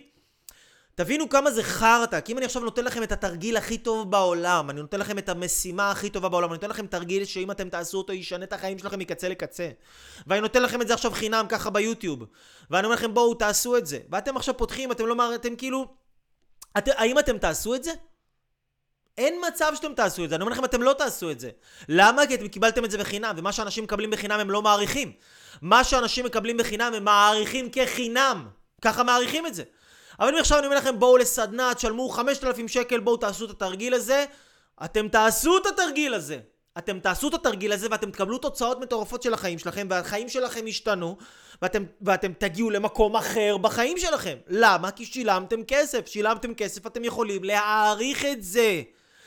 [0.94, 4.70] תבינו כמה זה חרטא, כי אם אני עכשיו נותן לכם את התרגיל הכי טוב בעולם,
[4.70, 7.98] אני נותן לכם את המשימה הכי טובה בעולם, אני נותן לכם תרגיל שאם אתם תעשו
[7.98, 9.70] אותו ישנה את החיים שלכם מקצה לקצה.
[10.26, 12.24] ואני נותן לכם את זה עכשיו חינם ככה ביוטיוב.
[12.70, 13.98] ואני אומר לכם בואו תעשו את זה.
[14.10, 15.86] ואתם עכשיו פותחים, אתם לא, אתם כאילו...
[16.78, 17.92] את, האם אתם תעשו את זה?
[19.18, 21.50] אין מצב שאתם תעשו את זה, אני אומר לכם אתם לא תעשו את זה.
[21.88, 22.26] למה?
[22.26, 25.12] כי אתם קיבלתם את זה בחינם, ומה שאנשים מקבלים בחינם הם לא מעריכים.
[25.62, 28.48] מה שאנשים מקבלים בחינם הם מעריכים כחינם.
[28.82, 29.62] ככה מעריכים את זה.
[30.22, 33.94] אבל אם עכשיו אני אומר לכם בואו לסדנה, תשלמו 5,000 שקל, בואו תעשו את התרגיל
[33.94, 34.24] הזה,
[34.84, 36.38] אתם תעשו את התרגיל הזה.
[36.78, 41.16] אתם תעשו את התרגיל הזה ואתם תקבלו תוצאות מטורפות של החיים שלכם והחיים שלכם ישתנו
[41.62, 44.36] ואתם, ואתם תגיעו למקום אחר בחיים שלכם.
[44.48, 44.90] למה?
[44.90, 46.06] כי שילמתם כסף.
[46.06, 48.82] שילמתם כסף, אתם יכולים להעריך את זה.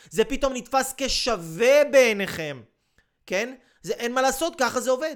[0.09, 2.61] זה פתאום נתפס כשווה בעיניכם.
[3.25, 3.55] כן?
[3.81, 5.15] זה אין מה לעשות, ככה זה עובד.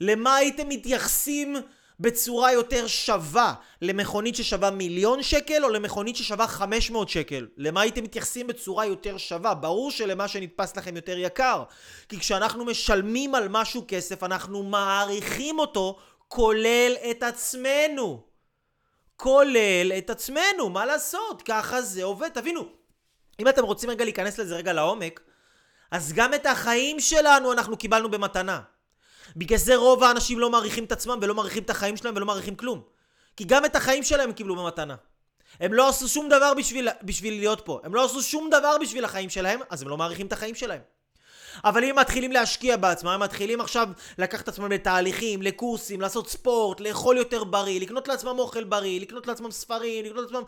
[0.00, 1.56] למה הייתם מתייחסים
[2.00, 7.46] בצורה יותר שווה למכונית ששווה מיליון שקל או למכונית ששווה 500 שקל?
[7.56, 9.54] למה הייתם מתייחסים בצורה יותר שווה?
[9.54, 11.62] ברור שלמה שנתפס לכם יותר יקר.
[12.08, 18.26] כי כשאנחנו משלמים על משהו כסף, אנחנו מעריכים אותו כולל את עצמנו.
[19.16, 21.42] כולל את עצמנו, מה לעשות?
[21.42, 22.28] ככה זה עובד.
[22.28, 22.68] תבינו,
[23.40, 25.20] אם אתם רוצים רגע להיכנס לזה רגע לעומק,
[25.90, 28.60] אז גם את החיים שלנו אנחנו קיבלנו במתנה.
[29.36, 32.56] בגלל זה רוב האנשים לא מעריכים את עצמם ולא מעריכים את החיים שלהם ולא מעריכים
[32.56, 32.82] כלום.
[33.36, 34.94] כי גם את החיים שלהם קיבלו במתנה.
[35.60, 37.80] הם לא עשו שום דבר בשביל, בשביל להיות פה.
[37.84, 40.80] הם לא עשו שום דבר בשביל החיים שלהם, אז הם לא מעריכים את החיים שלהם.
[41.64, 46.30] אבל אם הם מתחילים להשקיע בעצמם, הם מתחילים עכשיו לקחת את עצמם לתהליכים, לקורסים, לעשות
[46.30, 50.46] ספורט, לאכול יותר בריא, לקנות לעצמם אוכל בריא, לקנות לעצמם ספרים, לקנות לעצמם...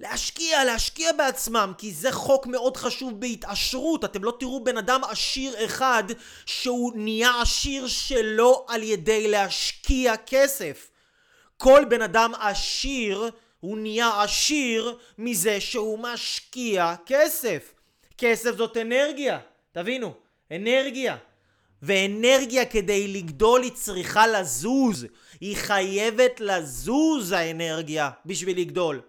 [0.00, 4.04] להשקיע, להשקיע בעצמם, כי זה חוק מאוד חשוב בהתעשרות.
[4.04, 6.04] אתם לא תראו בן אדם עשיר אחד
[6.46, 10.90] שהוא נהיה עשיר שלא על ידי להשקיע כסף.
[11.56, 13.30] כל בן אדם עשיר
[13.60, 17.74] הוא נהיה עשיר מזה שהוא משקיע כסף.
[18.18, 19.38] כסף זאת אנרגיה,
[19.72, 20.14] תבינו,
[20.52, 21.16] אנרגיה.
[21.82, 25.06] ואנרגיה כדי לגדול היא צריכה לזוז.
[25.40, 29.00] היא חייבת לזוז האנרגיה בשביל לגדול.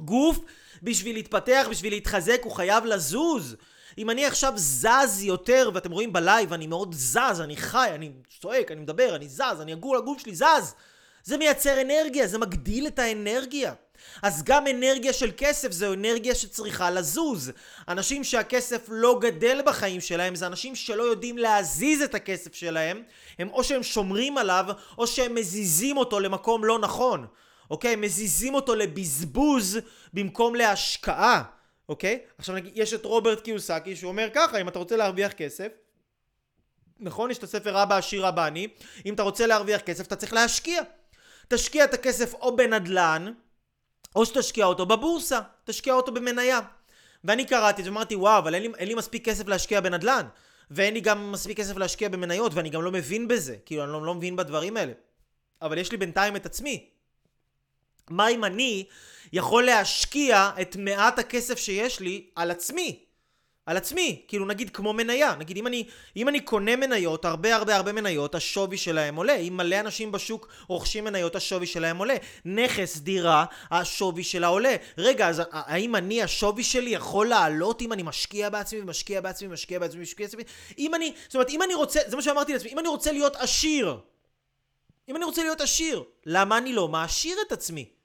[0.00, 0.38] גוף
[0.82, 3.56] בשביל להתפתח, בשביל להתחזק, הוא חייב לזוז.
[3.98, 8.70] אם אני עכשיו זז יותר, ואתם רואים בלייב, אני מאוד זז, אני חי, אני צועק,
[8.72, 10.74] אני מדבר, אני זז, אני אגור, הגוף שלי זז.
[11.24, 13.74] זה מייצר אנרגיה, זה מגדיל את האנרגיה.
[14.22, 17.52] אז גם אנרגיה של כסף זו אנרגיה שצריכה לזוז.
[17.88, 23.02] אנשים שהכסף לא גדל בחיים שלהם זה אנשים שלא יודעים להזיז את הכסף שלהם.
[23.38, 24.64] הם או שהם שומרים עליו
[24.98, 27.26] או שהם מזיזים אותו למקום לא נכון.
[27.70, 27.96] אוקיי?
[27.96, 29.78] מזיזים אותו לבזבוז
[30.12, 31.42] במקום להשקעה.
[31.88, 32.20] אוקיי?
[32.38, 35.68] עכשיו נגיד, יש את רוברט קיוסקי שהוא ככה, אם אתה רוצה להרוויח כסף,
[37.00, 37.30] נכון?
[37.30, 38.68] יש את הספר אבא עשיר אבא עני,
[39.06, 40.82] אם אתה רוצה להרוויח כסף אתה צריך להשקיע.
[41.48, 43.32] תשקיע את הכסף או בנדלן,
[44.16, 46.60] או שתשקיע אותו בבורסה, תשקיע אותו במניה.
[47.24, 50.26] ואני קראתי את זה ואמרתי וואו אבל אין לי, אין לי מספיק כסף להשקיע בנדלן
[50.70, 54.06] ואין לי גם מספיק כסף להשקיע במניות ואני גם לא מבין בזה כאילו אני לא,
[54.06, 54.92] לא מבין בדברים האלה
[55.62, 56.90] אבל יש לי בינתיים את עצמי
[58.10, 58.84] מה אם אני
[59.32, 63.06] יכול להשקיע את מעט הכסף שיש לי על עצמי?
[63.66, 65.86] על עצמי, כאילו נגיד כמו מניה, נגיד אם אני,
[66.16, 70.48] אם אני קונה מניות, הרבה הרבה הרבה מניות, השווי שלהם עולה, אם מלא אנשים בשוק
[70.68, 76.64] רוכשים מניות, השווי שלהם עולה, נכס, דירה, השווי שלה עולה, רגע, אז האם אני, השווי
[76.64, 80.42] שלי יכול לעלות אם אני משקיע בעצמי ומשקיע בעצמי ומשקיע בעצמי ומשקיע בעצמי,
[80.78, 83.36] אם אני, זאת אומרת, אם אני רוצה, זה מה שאמרתי לעצמי, אם אני רוצה להיות
[83.36, 83.98] עשיר,
[85.08, 87.95] אם אני רוצה להיות עשיר, למה אני לא מעשיר את עצמי?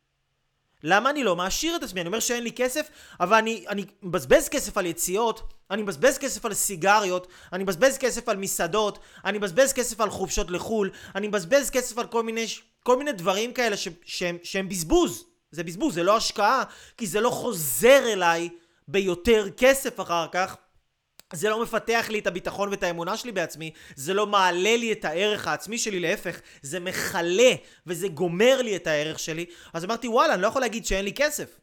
[0.84, 2.02] למה אני לא מעשיר את עצמי?
[2.02, 6.46] אני אומר שאין לי כסף, אבל אני, אני מבזבז כסף על יציאות, אני מבזבז כסף
[6.46, 11.70] על סיגריות, אני מבזבז כסף על מסעדות, אני מבזבז כסף על חופשות לחו"ל, אני מבזבז
[11.70, 12.46] כסף על כל מיני,
[12.84, 15.26] כל מיני דברים כאלה ש, שהם, שהם בזבוז.
[15.52, 16.64] זה בזבוז, זה לא השקעה,
[16.98, 18.50] כי זה לא חוזר אליי
[18.88, 20.56] ביותר כסף אחר כך.
[21.34, 25.06] זה לא מפתח לי את הביטחון ואת האמונה שלי בעצמי, זה לא מעלה לי את
[25.06, 27.54] הערך העצמי שלי, להפך, זה מכלה
[27.88, 29.46] וזה גומר לי את הערך שלי.
[29.74, 31.60] אז אמרתי, וואלה, אני לא יכול להגיד שאין לי כסף.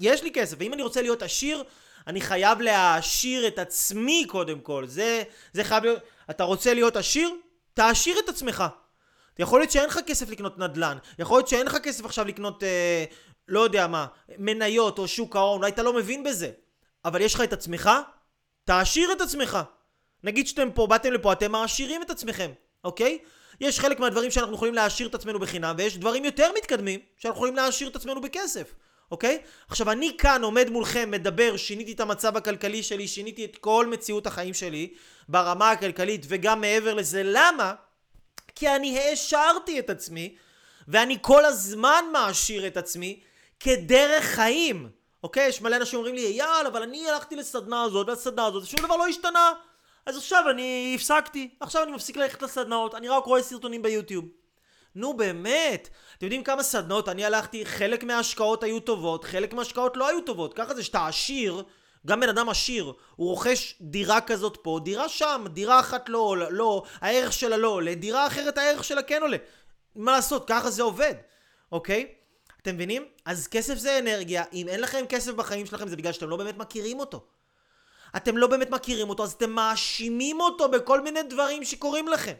[0.00, 1.64] יש לי כסף, ואם אני רוצה להיות עשיר,
[2.06, 4.86] אני חייב להעשיר את עצמי קודם כל.
[4.86, 6.02] זה, זה חייב להיות...
[6.30, 7.30] אתה רוצה להיות עשיר?
[7.74, 8.64] תעשיר את עצמך.
[9.38, 13.04] יכול להיות שאין לך כסף לקנות נדל"ן, יכול להיות שאין לך כסף עכשיו לקנות, אה,
[13.48, 14.06] לא יודע מה,
[14.38, 16.50] מניות או שוק ההון, אולי אתה לא מבין בזה.
[17.04, 17.90] אבל יש לך את עצמך,
[18.64, 19.58] תעשיר את עצמך.
[20.24, 22.50] נגיד שאתם פה, באתם לפה, אתם מעשירים את עצמכם,
[22.84, 23.18] אוקיי?
[23.60, 27.56] יש חלק מהדברים שאנחנו יכולים להעשיר את עצמנו בחינם, ויש דברים יותר מתקדמים שאנחנו יכולים
[27.56, 28.74] להעשיר את עצמנו בכסף,
[29.10, 29.38] אוקיי?
[29.68, 34.26] עכשיו, אני כאן עומד מולכם, מדבר, שיניתי את המצב הכלכלי שלי, שיניתי את כל מציאות
[34.26, 34.94] החיים שלי
[35.28, 37.22] ברמה הכלכלית וגם מעבר לזה.
[37.24, 37.74] למה?
[38.54, 40.36] כי אני העשרתי את עצמי,
[40.88, 43.20] ואני כל הזמן מעשיר את עצמי
[43.60, 44.88] כדרך חיים.
[45.22, 45.48] אוקיי?
[45.48, 48.96] יש מלא אנשים אומרים לי, אייל, אבל אני הלכתי לסדנה הזאת והסדנה הזאת, ושום דבר
[48.96, 49.52] לא השתנה.
[50.06, 54.24] אז עכשיו אני הפסקתי, עכשיו אני מפסיק ללכת לסדנאות, אני רק רואה סרטונים ביוטיוב.
[54.94, 60.08] נו באמת, אתם יודעים כמה סדנות אני הלכתי, חלק מההשקעות היו טובות, חלק מההשקעות לא
[60.08, 60.54] היו טובות.
[60.54, 61.62] ככה זה שאתה עשיר,
[62.06, 66.82] גם בן אדם עשיר, הוא רוכש דירה כזאת פה, דירה שם, דירה אחת לא לא,
[67.00, 69.36] הערך שלה לא עולה, דירה אחרת הערך שלה כן עולה.
[69.96, 71.14] מה לעשות, ככה זה עובד,
[71.72, 72.14] אוקיי?
[72.62, 73.04] אתם מבינים?
[73.24, 76.56] אז כסף זה אנרגיה, אם אין לכם כסף בחיים שלכם זה בגלל שאתם לא באמת
[76.56, 77.24] מכירים אותו.
[78.16, 82.32] אתם לא באמת מכירים אותו, אז אתם מאשימים אותו בכל מיני דברים שקורים לכם.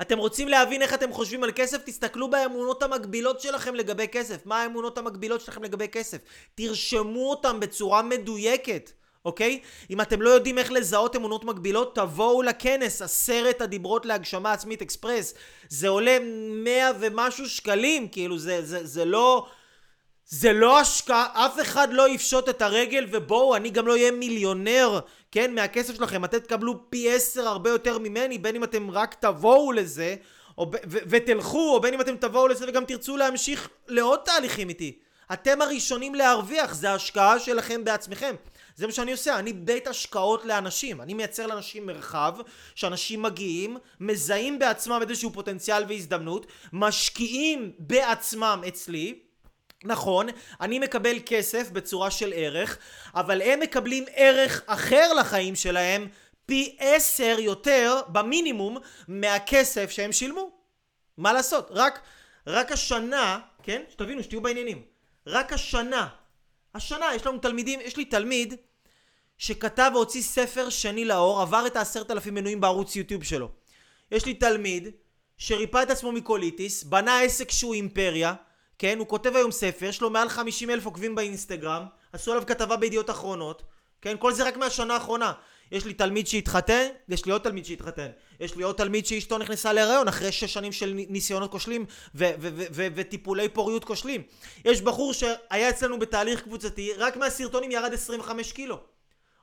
[0.00, 1.78] אתם רוצים להבין איך אתם חושבים על כסף?
[1.84, 4.46] תסתכלו באמונות המקבילות שלכם לגבי כסף.
[4.46, 6.18] מה האמונות המקבילות שלכם לגבי כסף?
[6.54, 8.90] תרשמו אותם בצורה מדויקת.
[9.26, 9.60] אוקיי?
[9.90, 15.34] אם אתם לא יודעים איך לזהות אמונות מקבילות, תבואו לכנס, עשרת הדיברות להגשמה עצמית אקספרס.
[15.68, 16.18] זה עולה
[16.64, 19.46] מאה ומשהו שקלים, כאילו זה, זה, זה לא...
[20.28, 25.00] זה לא השקעה, אף אחד לא יפשוט את הרגל ובואו, אני גם לא אהיה מיליונר,
[25.30, 26.24] כן, מהכסף שלכם.
[26.24, 30.16] אתם תקבלו פי עשר הרבה יותר ממני, בין אם אתם רק תבואו לזה,
[30.58, 34.98] או, ו- ותלכו, או בין אם אתם תבואו לזה וגם תרצו להמשיך לעוד תהליכים איתי.
[35.32, 38.34] אתם הראשונים להרוויח, זה ההשקעה שלכם בעצמכם.
[38.76, 41.00] זה מה שאני עושה, אני בית השקעות לאנשים.
[41.00, 42.34] אני מייצר לאנשים מרחב,
[42.74, 49.18] שאנשים מגיעים, מזהים בעצמם איזשהו פוטנציאל והזדמנות, משקיעים בעצמם אצלי,
[49.84, 50.26] נכון,
[50.60, 52.78] אני מקבל כסף בצורה של ערך,
[53.14, 56.08] אבל הם מקבלים ערך אחר לחיים שלהם
[56.46, 60.50] פי עשר יותר במינימום מהכסף שהם שילמו.
[61.18, 61.68] מה לעשות?
[61.70, 62.00] רק,
[62.46, 63.82] רק השנה, כן?
[63.90, 64.82] שתבינו, שתהיו בעניינים.
[65.26, 66.08] רק השנה,
[66.76, 68.54] השנה יש לנו תלמידים, יש לי תלמיד
[69.38, 73.50] שכתב והוציא ספר שני לאור, עבר את העשרת אלפים מנויים בערוץ יוטיוב שלו.
[74.10, 74.88] יש לי תלמיד
[75.38, 78.34] שריפא את עצמו מקוליטיס, בנה עסק שהוא אימפריה,
[78.78, 78.98] כן?
[78.98, 83.10] הוא כותב היום ספר, יש לו מעל 50 אלף עוקבים באינסטגרם, עשו עליו כתבה בידיעות
[83.10, 83.62] אחרונות,
[84.02, 84.16] כן?
[84.18, 85.32] כל זה רק מהשנה האחרונה.
[85.72, 88.08] יש לי תלמיד שהתחתן, יש לי עוד תלמיד שהתחתן.
[88.40, 91.86] יש לי עוד תלמיד שאשתו נכנסה להיריון אחרי שש שנים של ניסיונות כושלים
[92.94, 94.22] וטיפולי פוריות כושלים.
[94.64, 98.80] יש בחור שהיה אצלנו בתהליך קבוצתי, רק מהסרטונים ירד 25 קילו.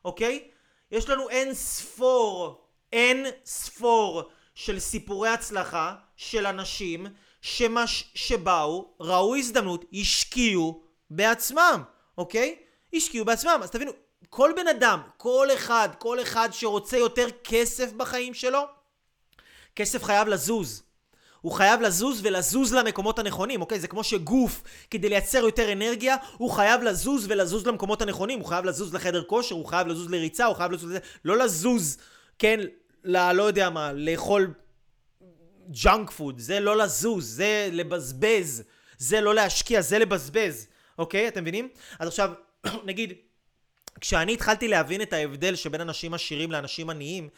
[0.06, 0.48] אוקיי?
[0.92, 2.62] יש לנו אין ספור,
[2.94, 4.24] אין ספור
[4.56, 7.08] של סיפורי הצלחה של אנשים
[7.42, 11.84] שמש, שבאו, ראו הזדמנות, השקיעו בעצמם,
[12.18, 12.56] אוקיי?
[12.94, 13.60] השקיעו בעצמם.
[13.64, 13.92] אז תבינו,
[14.36, 18.60] כל בן אדם, כל אחד, כל אחד שרוצה יותר כסף בחיים שלו,
[19.76, 20.84] כסף חייב לזוז.
[21.42, 23.80] הוא חייב לזוז ולזוז למקומות הנכונים, אוקיי?
[23.80, 28.40] זה כמו שגוף, כדי לייצר יותר אנרגיה, הוא חייב לזוז ולזוז למקומות הנכונים.
[28.40, 31.00] הוא חייב לזוז לחדר כושר, הוא חייב לזוז לריצה, הוא חייב לזוז לזה.
[31.26, 31.98] לא לזוז,
[32.40, 32.60] כן,
[33.04, 33.32] ל...
[33.32, 34.54] לא יודע מה, לאכול
[35.84, 36.39] junk food.
[36.40, 38.64] זה לא לזוז, זה לבזבז.
[38.98, 40.68] זה לא להשקיע, זה לבזבז.
[40.98, 41.28] אוקיי?
[41.28, 41.70] אתם מבינים?
[42.00, 42.32] אז עכשיו,
[42.86, 43.14] נגיד,
[44.04, 47.30] כשאני התחלתי להבין את ההבדל שבין אנשים עשירים לאנשים עניים,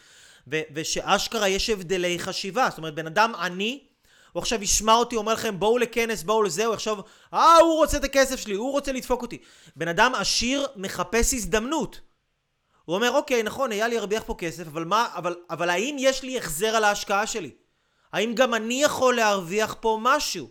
[0.52, 3.84] ו- ושאשכרה יש הבדלי חשיבה, זאת אומרת, בן אדם עני,
[4.32, 7.02] הוא עכשיו ישמע אותי, אומר לכם, בואו לכנס, בואו לזה, הוא יחשוב,
[7.34, 9.38] אה, הוא רוצה את הכסף שלי, הוא רוצה לדפוק אותי.
[9.76, 12.00] בן אדם עשיר מחפש הזדמנות.
[12.84, 16.38] הוא אומר, אוקיי, נכון, אייל ירוויח פה כסף, אבל מה, אבל, אבל האם יש לי
[16.38, 17.50] החזר על ההשקעה שלי?
[18.12, 20.50] האם גם אני יכול להרוויח פה משהו?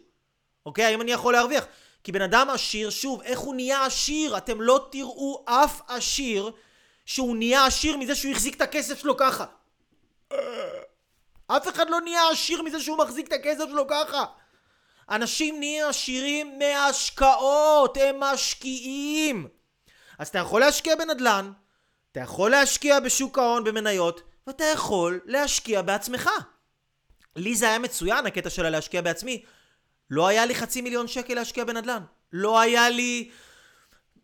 [0.65, 0.85] אוקיי?
[0.85, 1.65] האם אני יכול להרוויח?
[2.05, 4.37] כי בן אדם עשיר, שוב, איך הוא נהיה עשיר?
[4.37, 6.51] אתם לא תראו אף עשיר
[7.05, 9.45] שהוא נהיה עשיר מזה שהוא החזיק את הכסף שלו ככה.
[11.47, 14.25] אף אחד לא נהיה עשיר מזה שהוא מחזיק את הכסף שלו ככה.
[15.09, 19.47] אנשים נהיים עשירים מהשקעות, הם משקיעים.
[20.19, 21.51] אז אתה יכול להשקיע בנדל"ן,
[22.11, 26.29] אתה יכול להשקיע בשוק ההון במניות, ואתה יכול להשקיע בעצמך.
[27.35, 29.45] לי זה היה מצוין, הקטע של להשקיע בעצמי.
[30.09, 32.03] לא היה לי חצי מיליון שקל להשקיע בנדל"ן.
[32.33, 33.29] לא היה לי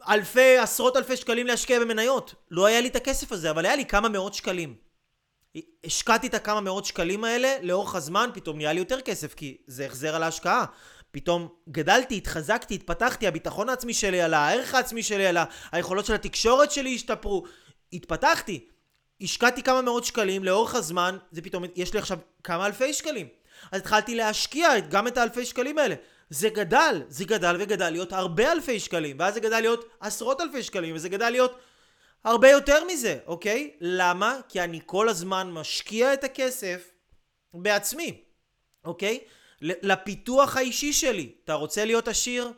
[0.09, 2.36] אלפי, עשרות אלפי שקלים להשקיע במניות.
[2.51, 4.75] לא היה לי את הכסף הזה, אבל היה לי כמה מאות שקלים.
[5.86, 9.86] השקעתי את הכמה מאות שקלים האלה, לאורך הזמן פתאום נהיה לי יותר כסף, כי זה
[9.86, 10.65] החזר על ההשקעה.
[11.11, 16.71] פתאום גדלתי, התחזקתי, התפתחתי, הביטחון העצמי שלי עלה, הערך העצמי שלי עלה, היכולות של התקשורת
[16.71, 17.43] שלי השתפרו.
[17.93, 18.67] התפתחתי.
[19.21, 23.27] השקעתי כמה מאות שקלים, לאורך הזמן, זה פתאום, יש לי עכשיו כמה אלפי שקלים.
[23.72, 25.95] אז התחלתי להשקיע גם את האלפי שקלים האלה.
[26.30, 30.64] זה גדל, זה גדל וגדל להיות הרבה אלפי שקלים, ואז זה גדל להיות עשרות אלפי
[30.64, 31.59] שקלים, וזה גדל להיות
[32.24, 33.72] הרבה יותר מזה, אוקיי?
[33.82, 34.39] למה?
[34.49, 36.91] כי אני כל הזמן משקיע את הכסף
[37.53, 38.22] בעצמי,
[38.86, 39.20] אוקיי?
[39.62, 41.32] לפיתוח האישי שלי.
[41.43, 42.51] אתה רוצה להיות עשיר?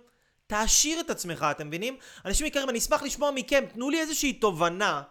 [0.48, 1.98] תעשיר את עצמך, אתם מבינים?
[2.26, 5.02] אנשים יקרים, אני אשמח לשמוע מכם, תנו לי איזושהי תובנה,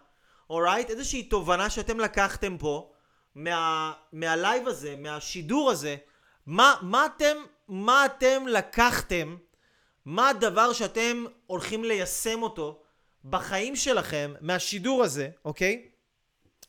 [0.49, 0.89] אורייט?
[0.89, 2.92] איזושהי תובנה שאתם לקחתם פה
[3.35, 5.95] מה, מהלייב הזה, מהשידור הזה,
[6.45, 9.37] מה, מה אתם, מה אתם לקחתם,
[10.05, 12.81] מה הדבר שאתם הולכים ליישם אותו
[13.25, 15.89] בחיים שלכם מהשידור הזה, אוקיי?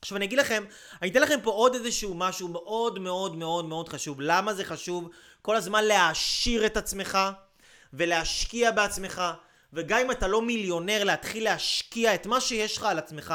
[0.01, 0.65] עכשיו אני אגיד לכם,
[1.03, 4.21] אני אתן לכם פה עוד איזשהו משהו מאוד מאוד מאוד מאוד חשוב.
[4.21, 5.09] למה זה חשוב
[5.43, 7.19] כל הזמן להעשיר את עצמך
[7.93, 9.23] ולהשקיע בעצמך,
[9.73, 13.35] וגם אם אתה לא מיליונר, להתחיל להשקיע את מה שיש לך על עצמך.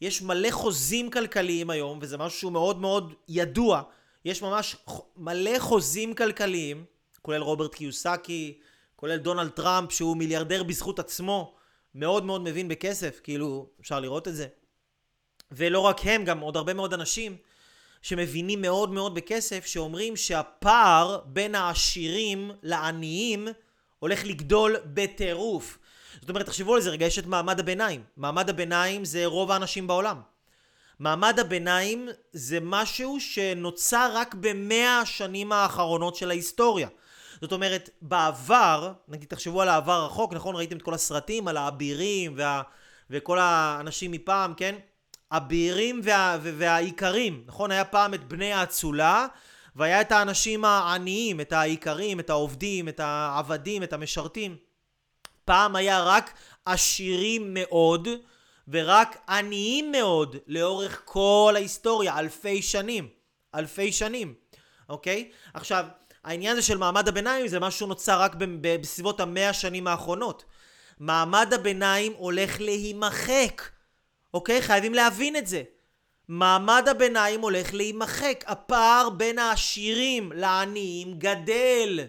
[0.00, 3.82] יש מלא חוזים כלכליים היום, וזה משהו שהוא מאוד מאוד ידוע.
[4.24, 4.76] יש ממש
[5.16, 6.84] מלא חוזים כלכליים,
[7.22, 8.58] כולל רוברט קיוסקי,
[8.96, 11.54] כולל דונלד טראמפ, שהוא מיליארדר בזכות עצמו,
[11.94, 14.46] מאוד מאוד מבין בכסף, כאילו, אפשר לראות את זה.
[15.52, 17.36] ולא רק הם, גם עוד הרבה מאוד אנשים
[18.02, 23.48] שמבינים מאוד מאוד בכסף, שאומרים שהפער בין העשירים לעניים
[23.98, 25.78] הולך לגדול בטירוף.
[26.20, 28.02] זאת אומרת, תחשבו על זה רגע, יש את מעמד הביניים.
[28.16, 30.20] מעמד הביניים זה רוב האנשים בעולם.
[30.98, 36.88] מעמד הביניים זה משהו שנוצר רק במאה השנים האחרונות של ההיסטוריה.
[37.40, 40.56] זאת אומרת, בעבר, נגיד תחשבו על העבר הרחוק, נכון?
[40.56, 42.62] ראיתם את כל הסרטים על האבירים וה,
[43.10, 44.74] וכל האנשים מפעם, כן?
[45.30, 47.70] הבירים וה, והאיכרים, נכון?
[47.70, 49.26] היה פעם את בני האצולה,
[49.76, 54.56] והיה את האנשים העניים, את האיכרים, את העובדים, את העבדים, את המשרתים.
[55.44, 56.34] פעם היה רק
[56.64, 58.08] עשירים מאוד
[58.68, 63.08] ורק עניים מאוד לאורך כל ההיסטוריה, אלפי שנים.
[63.54, 64.34] אלפי שנים,
[64.88, 65.30] אוקיי?
[65.54, 65.84] עכשיו,
[66.24, 70.44] העניין הזה של מעמד הביניים זה משהו נוצר רק בסביבות המאה השנים האחרונות.
[70.98, 73.62] מעמד הביניים הולך להימחק,
[74.34, 74.62] אוקיי?
[74.62, 75.62] חייבים להבין את זה.
[76.28, 78.44] מעמד הביניים הולך להימחק.
[78.46, 82.00] הפער בין העשירים לעניים גדל.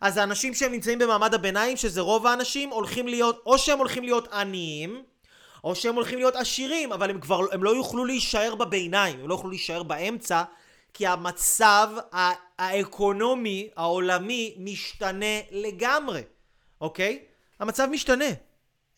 [0.00, 4.32] אז האנשים שהם נמצאים במעמד הביניים, שזה רוב האנשים, הולכים להיות, או שהם הולכים להיות
[4.32, 5.02] עניים,
[5.64, 9.34] או שהם הולכים להיות עשירים, אבל הם כבר, הם לא יוכלו להישאר בביניים, הם לא
[9.34, 10.42] יוכלו להישאר באמצע,
[10.94, 11.88] כי המצב
[12.58, 16.22] האקונומי העולמי משתנה לגמרי,
[16.80, 17.24] אוקיי?
[17.60, 18.24] המצב משתנה.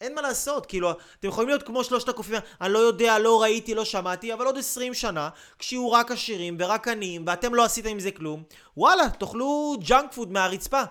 [0.01, 3.75] אין מה לעשות, כאילו, אתם יכולים להיות כמו שלושת הקופים, אני לא יודע, לא ראיתי,
[3.75, 5.29] לא שמעתי, אבל עוד עשרים שנה,
[5.59, 8.43] כשיהיו רק עשירים ורק עניים, ואתם לא עשיתם עם זה כלום,
[8.77, 10.83] וואלה, תאכלו ג'אנק פוד מהרצפה.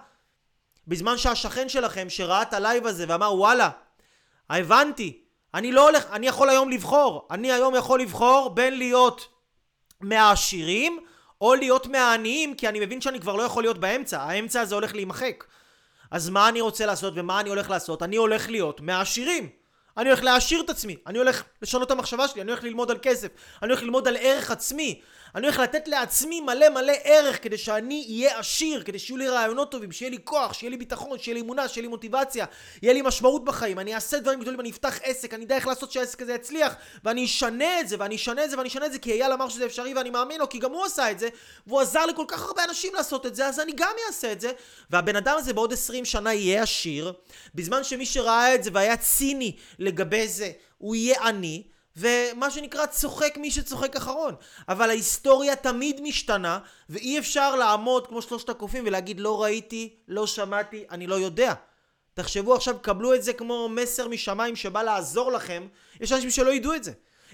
[0.88, 3.70] בזמן שהשכן שלכם, שראה את הלייב הזה ואמר, וואלה,
[4.50, 5.22] הבנתי,
[5.54, 9.28] אני לא הולך, אני יכול היום לבחור, אני היום יכול לבחור בין להיות
[10.02, 11.00] מהעשירים,
[11.42, 14.96] או להיות מהעניים, כי אני מבין שאני כבר לא יכול להיות באמצע, האמצע הזה הולך
[14.96, 15.44] להימחק.
[16.12, 18.04] אז מה אני רוצה לעשות ומה אני הולך לעשות?
[18.04, 19.50] אני הולך להיות מהעשירים.
[19.98, 22.98] אני הולך להעשיר את עצמי, אני הולך לשנות את המחשבה שלי, אני הולך ללמוד על
[23.02, 23.28] כסף,
[23.62, 25.02] אני הולך ללמוד על ערך עצמי,
[25.36, 29.72] אני הולך לתת לעצמי מלא מלא ערך כדי שאני אהיה עשיר, כדי שיהיו לי רעיונות
[29.72, 32.46] טובים, שיהיה לי כוח, שיהיה לי ביטחון, שיהיה לי אמונה, שיהיה לי מוטיבציה,
[32.82, 35.92] יהיה לי משמעות בחיים, אני אעשה דברים גדולים, אני אפתח עסק, אני אדע איך לעשות
[35.92, 39.00] שהעסק הזה יצליח, ואני אשנה את זה, ואני אשנה את זה, ואני אשנה את זה,
[39.00, 41.30] כי אייל אמר שזה אפשרי ואני מאמין לו, כי גם הוא עשה את זה,
[41.68, 44.52] והוא עזר לכל כך הרבה אנשים לעשות את זה, אז אני גם אעשה את זה,
[44.90, 47.14] והבן אדם הזה בעוד 20 שנה יהיה עשיר,
[47.56, 49.56] בזמן שמי שראה את זה והיה ציני
[49.88, 51.64] לגבי זה, הוא יהיה עני,
[51.96, 54.36] ומה שנקרא צוחק מי שצוחק אחרון.
[54.70, 56.60] אבל ההיסטוריה תמיד משתנה,
[56.90, 61.54] ואי אפשר לעמוד כמו שלושת הקופים ולהגיד לא ראיתי, לא שמעתי, אני לא יודע.
[62.14, 65.68] תחשבו עכשיו, קבלו את זה כמו מסר משמיים שבא לעזור לכם.
[66.02, 66.92] יש אנשים שלא ידעו את זה.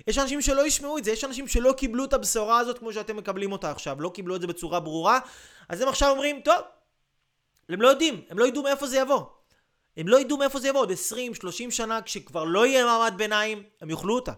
[0.07, 3.17] יש אנשים שלא ישמעו את זה, יש אנשים שלא קיבלו את הבשורה הזאת כמו שאתם
[3.17, 5.19] מקבלים אותה עכשיו, לא קיבלו את זה בצורה ברורה,
[5.69, 6.61] אז הם עכשיו אומרים, טוב,
[7.69, 9.21] הם לא יודעים, הם לא ידעו מאיפה זה יבוא.
[9.97, 13.63] הם לא ידעו מאיפה זה יבוא עוד 20, 30 שנה, כשכבר לא יהיה מעמד ביניים,
[13.81, 14.31] הם יאכלו אותה.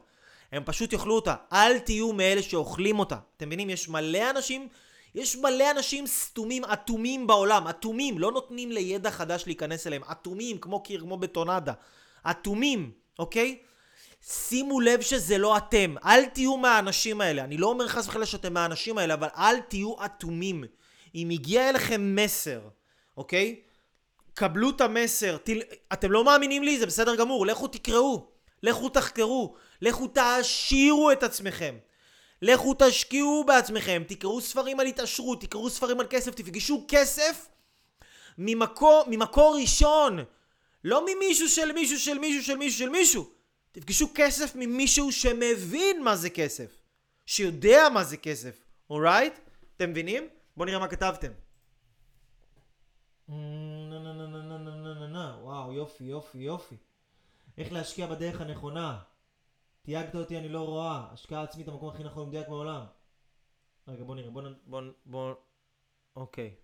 [0.52, 1.36] הם פשוט יאכלו אותה.
[1.54, 3.18] אל תהיו מאלה שאוכלים אותה.
[3.38, 3.70] אתם מבינים?
[3.70, 4.68] יש מלא אנשים,
[5.16, 7.68] יש מלא אנשים סתומים, אטומים בעולם.
[7.68, 10.02] אטומים, לא נותנים לידע חדש להיכנס אליהם.
[10.12, 11.74] אטומים, כמו קיר, כמו בטונדה.
[12.32, 13.60] אטומים, אוקיי?
[14.28, 15.96] שימו לב שזה לא אתם.
[16.06, 17.44] אל תהיו מהאנשים האלה.
[17.44, 20.64] אני לא אומר חס וחלילה שאתם מהאנשים האלה, אבל אל תהיו אטומים.
[21.16, 22.62] אם הגיע אליכם מסר,
[23.18, 23.62] אוקיי?
[24.36, 25.38] קבלו את המסר.
[25.38, 25.62] תל...
[25.94, 26.80] אתם לא מאמינים לי?
[26.80, 27.46] זה בסדר גמור.
[27.46, 28.28] לכו תקראו.
[28.64, 29.56] לכו תחקרו.
[29.82, 31.76] לכו תעשירו את עצמכם.
[32.42, 34.04] לכו תשקיעו בעצמכם.
[34.08, 35.42] תקראו ספרים על התעשרות.
[35.42, 36.36] תקראו ספרים על כסף.
[36.36, 37.48] תפגשו כסף
[38.38, 40.20] ממקור, ממקור ראשון.
[40.84, 43.30] לא ממישהו של מישהו של מישהו של מישהו של מישהו.
[43.72, 46.82] תפגשו כסף ממישהו שמבין מה זה כסף.
[47.26, 48.64] שיודע מה זה כסף.
[48.90, 49.34] אורייט?
[49.78, 50.28] אתם מבינים?
[50.58, 51.32] בואו נראה מה כתבתם.
[55.42, 56.76] וואו, יופי, יופי, יופי.
[57.58, 59.00] איך להשקיע בדרך הנכונה.
[59.82, 61.08] תייגת אותי, אני לא רואה.
[61.12, 62.86] השקעה עצמית, המקום הכי נכון ומדויק בעולם.
[63.88, 64.54] רגע, בוא נראה, בוא נ...
[64.66, 64.82] בוא...
[65.06, 65.34] בוא...
[66.16, 66.56] אוקיי.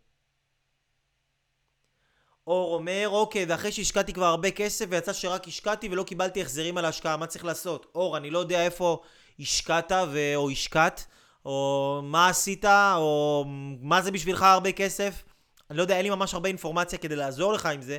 [2.48, 6.86] אור אומר, אוקיי, ואחרי שהשקעתי כבר הרבה כסף ויצא שרק השקעתי ולא קיבלתי החזרים על
[6.86, 7.92] ההשקעה, מה צריך לעשות?
[7.96, 9.02] אור, אני לא יודע איפה
[9.40, 10.36] השקעת ו...
[10.36, 11.06] או השקעת,
[11.46, 13.46] או מה עשית, או
[13.82, 15.24] מה זה בשבילך הרבה כסף.
[15.70, 17.98] אני לא יודע, אין לי ממש הרבה אינפורמציה כדי לעזור לך עם זה,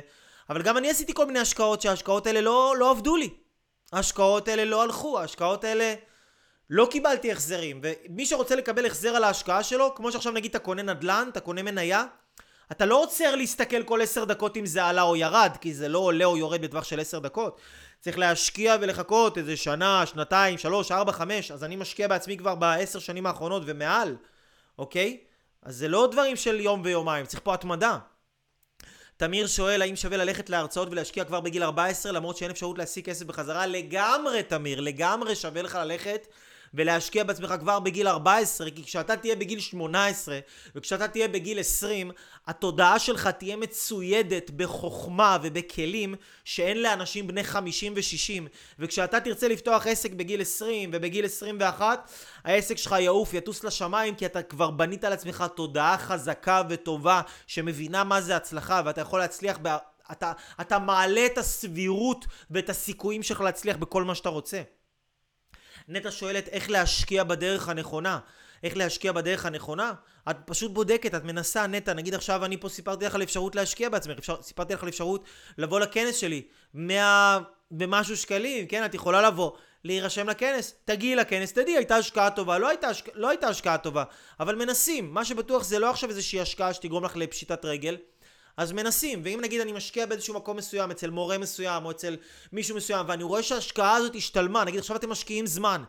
[0.49, 3.29] אבל גם אני עשיתי כל מיני השקעות שההשקעות האלה לא, לא עבדו לי.
[3.93, 5.93] ההשקעות האלה לא הלכו, ההשקעות האלה
[6.69, 7.81] לא קיבלתי החזרים.
[7.83, 11.61] ומי שרוצה לקבל החזר על ההשקעה שלו, כמו שעכשיו נגיד אתה קונה נדל"ן, אתה קונה
[11.61, 12.05] מניה,
[12.71, 15.99] אתה לא עוצר להסתכל כל עשר דקות אם זה עלה או ירד, כי זה לא
[15.99, 17.61] עולה או יורד בטווח של עשר דקות.
[17.99, 22.99] צריך להשקיע ולחכות איזה שנה, שנתיים, שלוש, ארבע, חמש, אז אני משקיע בעצמי כבר בעשר
[22.99, 24.15] שנים האחרונות ומעל,
[24.77, 25.17] אוקיי?
[25.61, 27.97] אז זה לא דברים של יום ויומיים, צריך פה התמדה.
[29.17, 33.25] תמיר שואל האם שווה ללכת להרצאות ולהשקיע כבר בגיל 14 למרות שאין אפשרות להשיג כסף
[33.25, 33.65] בחזרה?
[33.65, 36.27] לגמרי תמיר, לגמרי שווה לך ללכת
[36.73, 40.39] ולהשקיע בעצמך כבר בגיל 14, כי כשאתה תהיה בגיל 18
[40.75, 42.11] וכשאתה תהיה בגיל 20,
[42.47, 46.15] התודעה שלך תהיה מצוידת בחוכמה ובכלים
[46.45, 48.49] שאין לאנשים בני 50 ו-60.
[48.79, 52.11] וכשאתה תרצה לפתוח עסק בגיל 20 ובגיל 21,
[52.43, 58.03] העסק שלך יעוף, יטוס לשמיים, כי אתה כבר בנית על עצמך תודעה חזקה וטובה שמבינה
[58.03, 59.67] מה זה הצלחה, ואתה יכול להצליח ב...
[60.11, 64.61] אתה, אתה מעלה את הסבירות ואת הסיכויים שלך להצליח בכל מה שאתה רוצה.
[65.87, 68.19] נטע שואלת איך להשקיע בדרך הנכונה.
[68.63, 69.93] איך להשקיע בדרך הנכונה?
[70.29, 73.89] את פשוט בודקת, את מנסה, נטע, נגיד עכשיו אני פה סיפרתי לך על אפשרות להשקיע
[73.89, 75.23] בעצמך, אפשר, סיפרתי לך על אפשרות
[75.57, 76.41] לבוא לכנס שלי,
[76.73, 77.39] 100
[77.71, 78.85] ומשהו שקלים, כן?
[78.85, 79.51] את יכולה לבוא,
[79.83, 83.09] להירשם לכנס, תגיעי לכנס, תדעי, הייתה השקעה טובה, לא הייתה, השק...
[83.13, 84.03] לא הייתה השקעה טובה,
[84.39, 87.97] אבל מנסים, מה שבטוח זה לא עכשיו איזושהי השקעה שתגרום לך לפשיטת רגל,
[88.57, 92.17] אז מנסים, ואם נגיד אני משקיע באיזשהו מקום מסוים, אצל מורה מסוים, או אצל
[92.51, 95.83] מישהו מסוים, ואני רואה שההשקעה הזאת השתלמה, נגיד עכשיו אתם משקיעים זמן,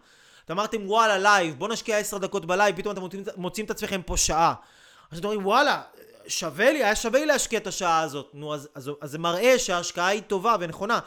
[0.45, 4.03] אתם אמרתם וואלה לייב, בוא נשקיע עשר דקות בלייב, פתאום אתם מוצאים, מוצאים את עצמכם
[4.03, 4.55] פה שעה.
[5.11, 5.83] אז אתם אומרים וואלה,
[6.27, 8.31] שווה לי, היה שווה לי להשקיע את השעה הזאת.
[8.35, 11.01] נו, אז, אז, אז זה מראה שההשקעה היא טובה ונכונה.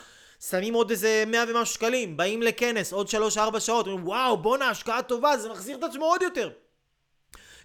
[0.49, 4.70] שמים עוד איזה מאה ומשהו שקלים, באים לכנס, עוד שלוש ארבע שעות, אומרים וואו בואנה
[4.70, 6.49] השקעה טובה, זה מחזיר את עצמו עוד יותר.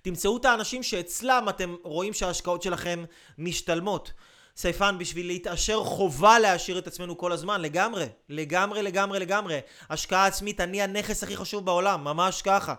[0.02, 3.04] תמצאו את האנשים שאצלם אתם רואים שההשקעות שלכם
[3.38, 4.12] משתלמות.
[4.56, 9.60] סייפן, בשביל להתעשר חובה להעשיר את עצמנו כל הזמן, לגמרי, לגמרי, לגמרי, לגמרי.
[9.90, 12.74] השקעה עצמית, אני הנכס הכי חשוב בעולם, ממש ככה.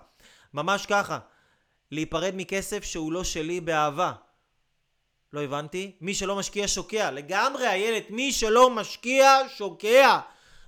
[0.54, 1.20] ממש ככה.
[1.92, 4.14] להיפרד מכסף שהוא לא שלי באהבה.
[5.34, 5.92] לא הבנתי?
[6.02, 7.12] מי שלא משקיע שוקע.
[7.12, 10.20] לגמרי, איילת, מי שלא משקיע, שוקע.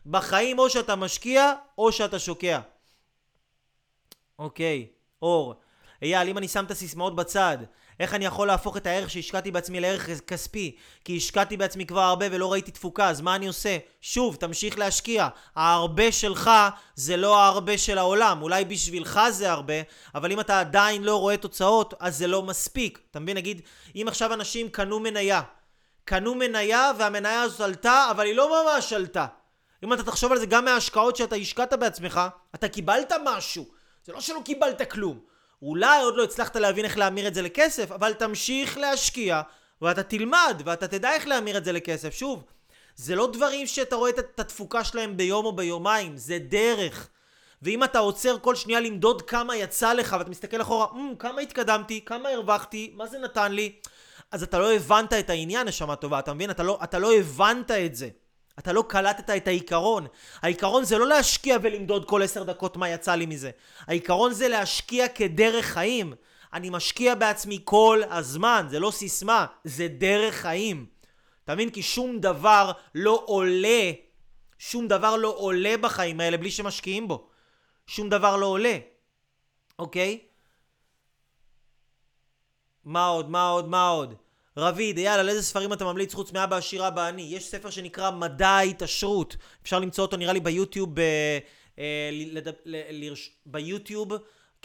[0.06, 2.60] בחיים או שאתה משקיע, או שאתה שוקע.
[4.40, 4.88] אוקיי,
[5.22, 5.56] אור.
[6.02, 7.58] אייל, אם אני שם את הסיסמאות בצד,
[8.00, 10.76] איך אני יכול להפוך את הערך שהשקעתי בעצמי לערך כספי?
[11.04, 13.78] כי השקעתי בעצמי כבר הרבה ולא ראיתי תפוקה, אז מה אני עושה?
[14.02, 15.28] שוב, תמשיך להשקיע.
[15.56, 16.52] ההרבה שלך
[16.96, 18.42] זה לא ההרבה של העולם.
[18.42, 19.74] אולי בשבילך זה הרבה,
[20.16, 23.00] אבל אם אתה עדיין לא רואה תוצאות, אז זה לא מספיק.
[23.12, 23.38] אתה מבין?
[23.38, 23.62] נגיד,
[23.96, 25.42] אם עכשיו אנשים קנו מניה,
[26.06, 29.26] קנו מניה והמניה הזאת עלתה, אבל היא לא ממש עלתה.
[29.84, 32.22] אם אתה תחשוב על זה גם מההשקעות שאתה השקעת בעצמך,
[32.56, 33.66] אתה קיבלת משהו.
[34.06, 35.35] זה לא שלא קיבלת כלום.
[35.62, 39.42] אולי עוד לא הצלחת להבין איך להמיר את זה לכסף, אבל תמשיך להשקיע,
[39.82, 42.14] ואתה תלמד, ואתה תדע איך להמיר את זה לכסף.
[42.14, 42.44] שוב,
[42.96, 47.10] זה לא דברים שאתה רואה את התפוקה שלהם ביום או ביומיים, זה דרך.
[47.62, 52.06] ואם אתה עוצר כל שנייה למדוד כמה יצא לך, ואתה מסתכל אחורה, mm, כמה התקדמתי,
[52.06, 53.72] כמה הרווחתי, מה זה נתן לי,
[54.32, 56.50] אז אתה לא הבנת את העניין, נשמה טובה, אתה מבין?
[56.50, 58.10] אתה לא, אתה לא הבנת את זה.
[58.60, 60.08] אתה לא קלטת את העיקרון.
[60.42, 63.52] העיקרון זה לא להשקיע ולמדוד כל עשר דקות מה יצא לי מזה.
[63.80, 66.14] העיקרון זה להשקיע כדרך חיים.
[66.54, 70.86] אני משקיע בעצמי כל הזמן, זה לא סיסמה, זה דרך חיים.
[71.44, 71.70] אתה מבין?
[71.70, 73.92] כי שום דבר לא עולה,
[74.60, 77.30] שום דבר לא עולה בחיים האלה בלי שמשקיעים בו.
[77.88, 78.78] שום דבר לא עולה,
[79.80, 80.20] אוקיי?
[82.86, 83.30] מה עוד?
[83.30, 83.68] מה עוד?
[83.68, 84.16] מה עוד?
[84.58, 87.22] רביד, אייל, על איזה ספרים אתה ממליץ חוץ מאבא עשיר אבא אני?
[87.22, 89.38] יש ספר שנקרא מדע ההתעשרות.
[89.64, 91.02] אפשר למצוא אותו נראה לי ביוטיוב, ב,
[91.80, 92.10] אה,
[93.46, 94.12] ביוטיוב,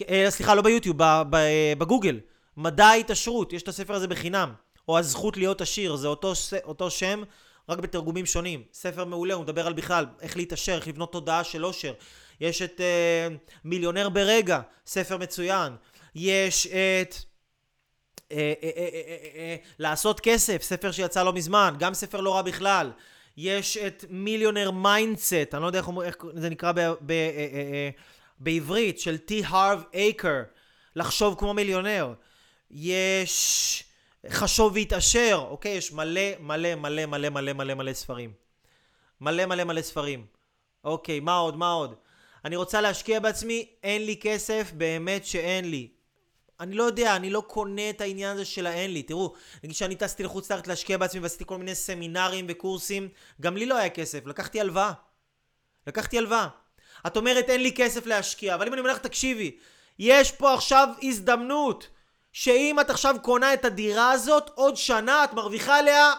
[0.08, 1.36] אה, סליחה, לא ביוטיוב, ב,
[1.78, 2.20] בגוגל.
[2.56, 4.52] מדע ההתעשרות, יש את הספר הזה בחינם.
[4.88, 6.32] או הזכות להיות עשיר, זה אותו,
[6.64, 7.22] אותו שם,
[7.68, 8.62] רק בתרגומים שונים.
[8.72, 11.92] ספר מעולה, הוא מדבר על בכלל איך להתעשר, איך לבנות תודעה של עושר.
[12.40, 13.28] יש את אה,
[13.64, 15.72] מיליונר ברגע, ספר מצוין.
[16.14, 17.29] יש את...
[18.32, 18.70] אה, אה,
[19.34, 22.90] אה, לעשות כסף, ספר שיצא לא מזמן, גם ספר לא רע בכלל.
[23.36, 26.72] יש את מיליונר mindset, אני לא יודע איך, זה נקרא
[28.38, 30.42] בעברית, של טי הרב אייקר,
[30.96, 32.14] לחשוב כמו מיליונר.
[32.70, 33.84] יש
[34.28, 35.72] חשוב והתעשר, אוקיי?
[35.72, 38.32] יש מלא מלא מלא מלא מלא מלא מלא ספרים.
[39.20, 40.26] מלא מלא מלא ספרים.
[40.84, 41.56] אוקיי, מה עוד?
[41.56, 41.94] מה עוד?
[42.44, 45.88] אני רוצה להשקיע בעצמי, אין לי כסף, באמת שאין לי.
[46.60, 49.02] אני לא יודע, אני לא קונה את העניין הזה של האין לי.
[49.02, 49.34] תראו,
[49.64, 53.08] נגיד שאני טסתי לחוץ לארץ להשקיע בעצמי ועשיתי כל מיני סמינרים וקורסים,
[53.40, 54.92] גם לי לא היה כסף, לקחתי הלוואה.
[55.86, 56.48] לקחתי הלוואה.
[57.06, 59.56] את אומרת אין לי כסף להשקיע, אבל אם אני אומר לך תקשיבי,
[59.98, 61.88] יש פה עכשיו הזדמנות
[62.32, 66.12] שאם את עכשיו קונה את הדירה הזאת, עוד שנה את מרוויחה עליה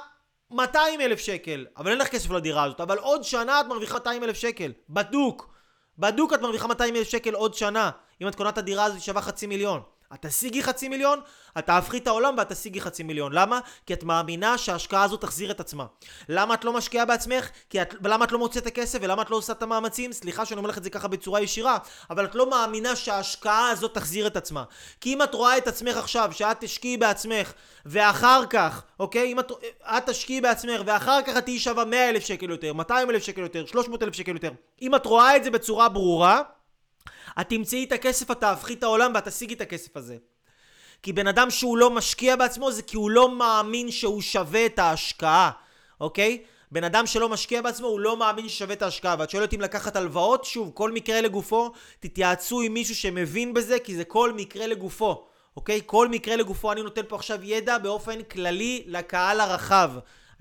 [0.52, 1.66] 200 אלף שקל.
[1.78, 4.72] אבל אין לך כסף לדירה הזאת, אבל עוד שנה את מרוויחה 200 אלף שקל.
[4.90, 5.54] בדוק.
[5.98, 7.92] בדוק את מרוויחה 200 אלף שקל עוד שנה.
[8.22, 9.82] אם את קונה את הדירה הזאת, שווה חצי מיליון.
[10.14, 11.20] את תשיגי חצי מיליון,
[11.60, 13.34] את תהפכי את העולם ואת תשיגי חצי מיליון.
[13.34, 13.60] למה?
[13.86, 15.86] כי את מאמינה שההשקעה הזו תחזיר את עצמה.
[16.30, 17.50] למה את לא משקיעה בעצמך?
[17.70, 20.14] כי את, למה את לא מוצאת את הכסף ולמה את לא עושה את המאמצים?
[20.14, 21.78] סליחה שאני אומר לך את זה ככה בצורה ישירה,
[22.10, 24.64] אבל את לא מאמינה שההשקעה הזאת תחזיר את עצמה.
[25.02, 27.54] כי אם את רואה את עצמך עכשיו, שאת תשקיעי בעצמך,
[27.86, 29.32] ואחר כך, אוקיי?
[29.32, 29.52] אם את,
[29.82, 33.42] את תשקיעי בעצמך, ואחר כך את תהיי שווה 100 אלף שקל יותר, 200 אלף שקל
[33.42, 34.52] יותר, 300 אלף שקל יותר.
[34.82, 36.42] אם את רואה את זה בצורה ברורה,
[37.42, 40.18] את תמצאי את הכסף, את תהפכי את העולם ואת תשיגי את הכסף הזה.
[41.04, 44.80] כי בן אדם שהוא לא משקיע בעצמו זה כי הוא לא מאמין שהוא שווה את
[44.80, 45.52] ההשקעה,
[46.02, 46.44] אוקיי?
[46.72, 49.96] בן אדם שלא משקיע בעצמו הוא לא מאמין ששווה את ההשקעה ואת שואלת אם לקחת
[49.96, 55.28] הלוואות, שוב, כל מקרה לגופו, תתייעצו עם מישהו שמבין בזה כי זה כל מקרה לגופו,
[55.56, 55.82] אוקיי?
[55.86, 59.92] כל מקרה לגופו, אני נותן פה עכשיו ידע באופן כללי לקהל הרחב.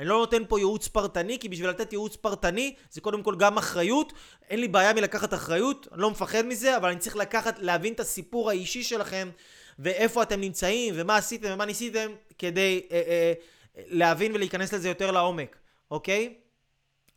[0.01, 3.59] אני לא נותן פה ייעוץ פרטני, כי בשביל לתת ייעוץ פרטני זה קודם כל גם
[3.59, 4.13] אחריות.
[4.49, 8.01] אין לי בעיה מלקחת אחריות, אני לא מפחד מזה, אבל אני צריך לקחת, להבין את
[8.01, 9.31] הסיפור האישי שלכם,
[9.79, 13.33] ואיפה אתם נמצאים, ומה עשיתם ומה ניסיתם, כדי אה, אה,
[13.77, 15.57] להבין ולהיכנס לזה יותר לעומק,
[15.91, 16.35] אוקיי?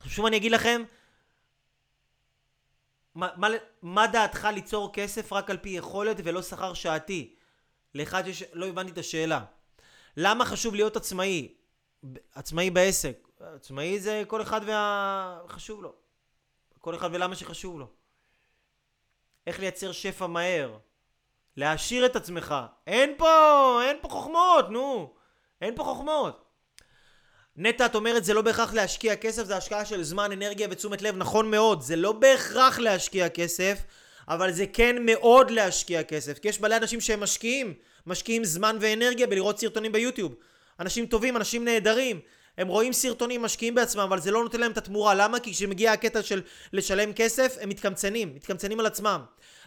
[0.07, 0.83] שוב אני אגיד לכם,
[3.15, 3.47] מה, מה,
[3.81, 7.35] מה דעתך ליצור כסף רק על פי יכולת ולא שכר שעתי?
[7.95, 8.43] לאחד שיש...
[8.53, 9.43] לא הבנתי את השאלה.
[10.17, 11.62] למה חשוב להיות עצמאי?
[12.35, 13.27] עצמאי בעסק.
[13.39, 15.39] עצמאי זה כל אחד וה...
[15.47, 15.93] חשוב לו.
[16.79, 17.87] כל אחד ולמה שחשוב לו.
[19.47, 20.77] איך לייצר שפע מהר.
[21.57, 22.55] להעשיר את עצמך.
[22.87, 25.13] אין פה, אין פה חוכמות, נו.
[25.61, 26.43] אין פה חוכמות.
[27.55, 31.15] נטע, את אומרת, זה לא בהכרח להשקיע כסף, זה השקעה של זמן, אנרגיה ותשומת לב.
[31.15, 33.79] נכון מאוד, זה לא בהכרח להשקיע כסף,
[34.27, 36.39] אבל זה כן מאוד להשקיע כסף.
[36.39, 37.73] כי יש מלא אנשים שהם משקיעים,
[38.07, 40.35] משקיעים זמן ואנרגיה בלראות סרטונים ביוטיוב.
[40.79, 42.19] אנשים טובים, אנשים נהדרים.
[42.57, 45.13] הם רואים סרטונים, משקיעים בעצמם, אבל זה לא נותן להם את התמורה.
[45.13, 45.39] למה?
[45.39, 46.41] כי כשמגיע הקטע של
[46.73, 49.21] לשלם כסף, הם מתקמצנים, מתקמצנים על עצמם.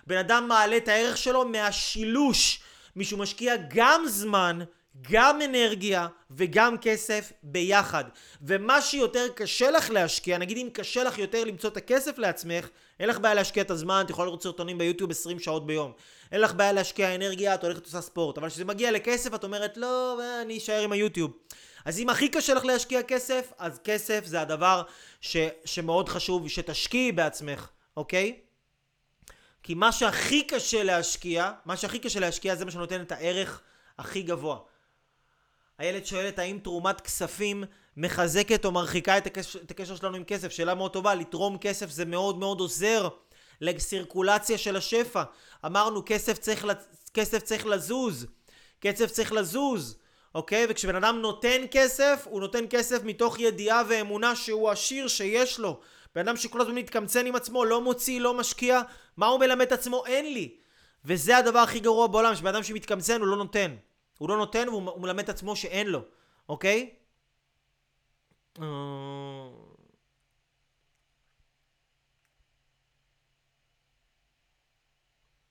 [0.07, 2.61] בן אדם מעלה את הערך שלו מהשילוש.
[2.97, 4.59] מישהו משקיע גם זמן,
[5.11, 8.05] גם אנרגיה וגם כסף ביחד.
[8.43, 12.69] ומה שיותר קשה לך להשקיע, נגיד אם קשה לך יותר למצוא את הכסף לעצמך,
[13.01, 15.93] אין לך בעיה להשקיע את הזמן, את יכולה לראות סרטונים ביוטיוב 20 שעות ביום.
[16.33, 18.39] אין לך בעיה להשקיע אנרגיה, את הולכת לעשות ספורט.
[18.39, 21.33] אבל כשזה מגיע לכסף, את אומרת, לא, אני אשאר עם היוטיוב.
[21.85, 24.83] אז אם הכי קשה לך להשקיע כסף, אז כסף זה הדבר
[25.21, 28.41] ש, שמאוד חשוב שתשקיעי בעצמך, אוקיי?
[29.63, 33.61] כי מה שהכי קשה להשקיע, מה שהכי קשה להשקיע זה מה שנותן את הערך
[33.99, 34.59] הכי גבוה.
[35.79, 37.65] הילד שואלת האם תרומת כספים
[37.97, 40.49] מחזקת או מרחיקה את הקשר, את הקשר שלנו עם כסף.
[40.53, 43.09] שאלה מאוד טובה, לתרום כסף זה מאוד מאוד עוזר
[43.61, 45.23] לסירקולציה של השפע.
[45.67, 46.67] אמרנו כסף צריך,
[47.15, 48.27] כסף צריך לזוז,
[48.81, 49.99] כסף צריך לזוז,
[50.35, 50.67] אוקיי?
[50.69, 55.81] וכשבן אדם נותן כסף, הוא נותן כסף מתוך ידיעה ואמונה שהוא עשיר שיש לו.
[56.15, 58.83] בן אדם שכל הזמן מתקמצן עם עצמו, לא מוציא, לא משקיע,
[59.17, 60.07] מה הוא מלמד את עצמו?
[60.07, 60.57] אין לי.
[61.05, 63.77] וזה הדבר הכי גרוע בעולם, שבן אדם שמתקמצן הוא לא נותן.
[64.19, 66.01] הוא לא נותן והוא מלמד את עצמו שאין לו,
[66.49, 66.91] אוקיי?
[68.63, 69.49] אה,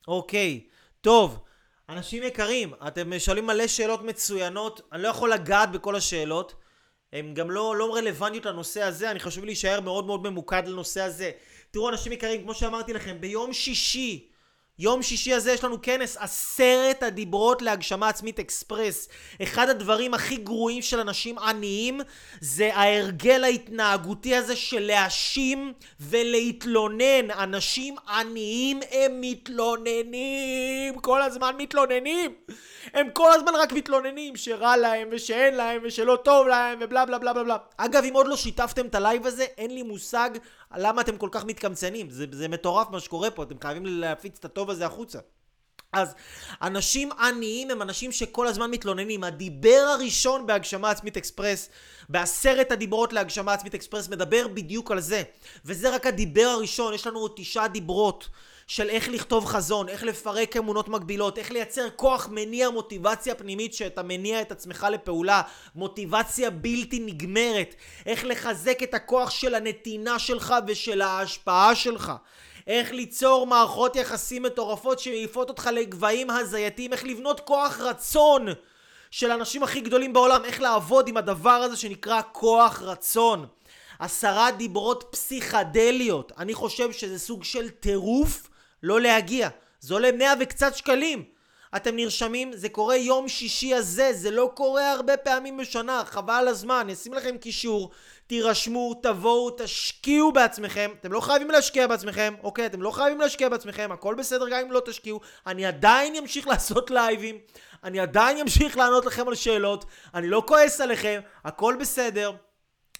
[0.07, 0.67] אוקיי,
[1.01, 1.39] טוב.
[1.89, 6.55] אנשים יקרים, אתם שואלים מלא שאלות מצוינות, אני לא יכול לגעת בכל השאלות,
[7.13, 11.31] הן גם לא, לא רלוונטיות לנושא הזה, אני חשוב להישאר מאוד מאוד ממוקד לנושא הזה.
[11.71, 14.29] תראו אנשים יקרים, כמו שאמרתי לכם, ביום שישי
[14.79, 19.09] יום שישי הזה יש לנו כנס עשרת הדיברות להגשמה עצמית אקספרס.
[19.43, 22.01] אחד הדברים הכי גרועים של אנשים עניים
[22.41, 27.31] זה ההרגל ההתנהגותי הזה של להאשים ולהתלונן.
[27.31, 32.33] אנשים עניים הם מתלוננים, כל הזמן מתלוננים.
[32.93, 37.33] הם כל הזמן רק מתלוננים שרע להם ושאין להם ושלא טוב להם ובלה בלה בלה
[37.33, 37.57] בלה.
[37.77, 40.29] אגב, אם עוד לא שיתפתם את הלייב הזה, אין לי מושג
[40.77, 42.09] למה אתם כל כך מתקמצנים.
[42.09, 45.19] זה, זה מטורף מה שקורה פה, אתם חייבים להפיץ את הטוב הזה החוצה.
[45.95, 46.15] אז
[46.61, 49.23] אנשים עניים הם אנשים שכל הזמן מתלוננים.
[49.23, 51.69] הדיבר הראשון בהגשמה עצמית אקספרס,
[52.09, 55.23] בעשרת הדיברות להגשמה עצמית אקספרס, מדבר בדיוק על זה.
[55.65, 58.29] וזה רק הדיבר הראשון, יש לנו עוד תשעה דיברות.
[58.67, 64.03] של איך לכתוב חזון, איך לפרק אמונות מגבילות, איך לייצר כוח מניע מוטיבציה פנימית שאתה
[64.03, 65.41] מניע את עצמך לפעולה,
[65.75, 67.75] מוטיבציה בלתי נגמרת,
[68.05, 72.11] איך לחזק את הכוח של הנתינה שלך ושל ההשפעה שלך.
[72.67, 78.47] איך ליצור מערכות יחסים מטורפות שמעיפות אותך לגבהים הזייתיים, איך לבנות כוח רצון
[79.11, 83.47] של האנשים הכי גדולים בעולם, איך לעבוד עם הדבר הזה שנקרא כוח רצון.
[83.99, 88.49] עשרה דיברות פסיכדליות, אני חושב שזה סוג של טירוף
[88.83, 89.49] לא להגיע.
[89.79, 91.23] זה עולה מאה וקצת שקלים.
[91.75, 96.75] אתם נרשמים, זה קורה יום שישי הזה, זה לא קורה הרבה פעמים בשנה, חבל הזמן,
[96.81, 97.89] אני אשים לכם קישור,
[98.27, 102.65] תירשמו, תבואו, תשקיעו בעצמכם, אתם לא חייבים להשקיע בעצמכם, אוקיי?
[102.65, 106.91] אתם לא חייבים להשקיע בעצמכם, הכל בסדר גם אם לא תשקיעו, אני עדיין אמשיך לעשות
[106.91, 107.37] לייבים,
[107.83, 112.31] אני עדיין אמשיך לענות לכם על שאלות, אני לא כועס עליכם, הכל בסדר.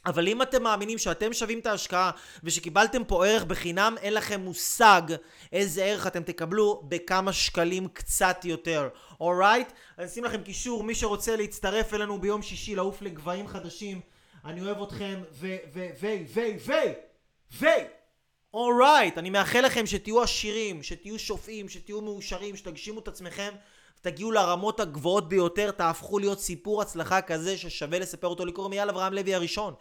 [0.06, 2.12] אבל אם אתם מאמינים שאתם שווים את ההשקעה
[2.44, 5.02] ושקיבלתם פה ערך בחינם, אין לכם מושג
[5.52, 8.90] איזה ערך אתם תקבלו בכמה שקלים קצת יותר.
[9.20, 9.72] אורייט?
[9.98, 14.15] אני אשים לכם קישור, מי שרוצה להצטרף אלינו ביום שישי, לעוף לגבהים חדשים.
[14.46, 15.56] אני אוהב אתכם, ו...
[15.74, 15.88] ו...
[16.02, 16.08] ו...
[16.34, 16.40] ו...
[16.66, 16.74] ו...
[17.60, 17.66] ו...
[18.54, 23.54] אורייט, אני מאחל לכם שתהיו עשירים, שתהיו שופעים, שתהיו מאושרים, שתגשימו את עצמכם
[24.02, 28.54] תגיעו לרמות הגבוהות ביותר, תהפכו להיות סיפור הצלחה כזה ששווה לספר אותו.
[28.54, 29.74] קוראים אייל אברהם לוי הראשון.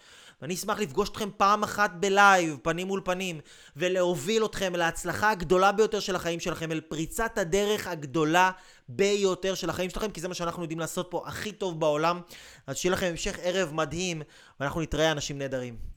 [0.42, 3.40] ואני אשמח לפגוש אתכם פעם אחת בלייב, פנים מול פנים,
[3.76, 8.50] ולהוביל אתכם להצלחה הגדולה ביותר של החיים שלכם, אל פריצת הדרך הגדולה
[8.88, 12.20] ביותר של החיים שלכם, כי זה מה שאנחנו יודעים לעשות פה הכי טוב בעולם.
[12.66, 14.22] אז שיהיה לכם המשך ערב מדהים,
[14.60, 15.93] ואנחנו נתראה אנשים נהדרים.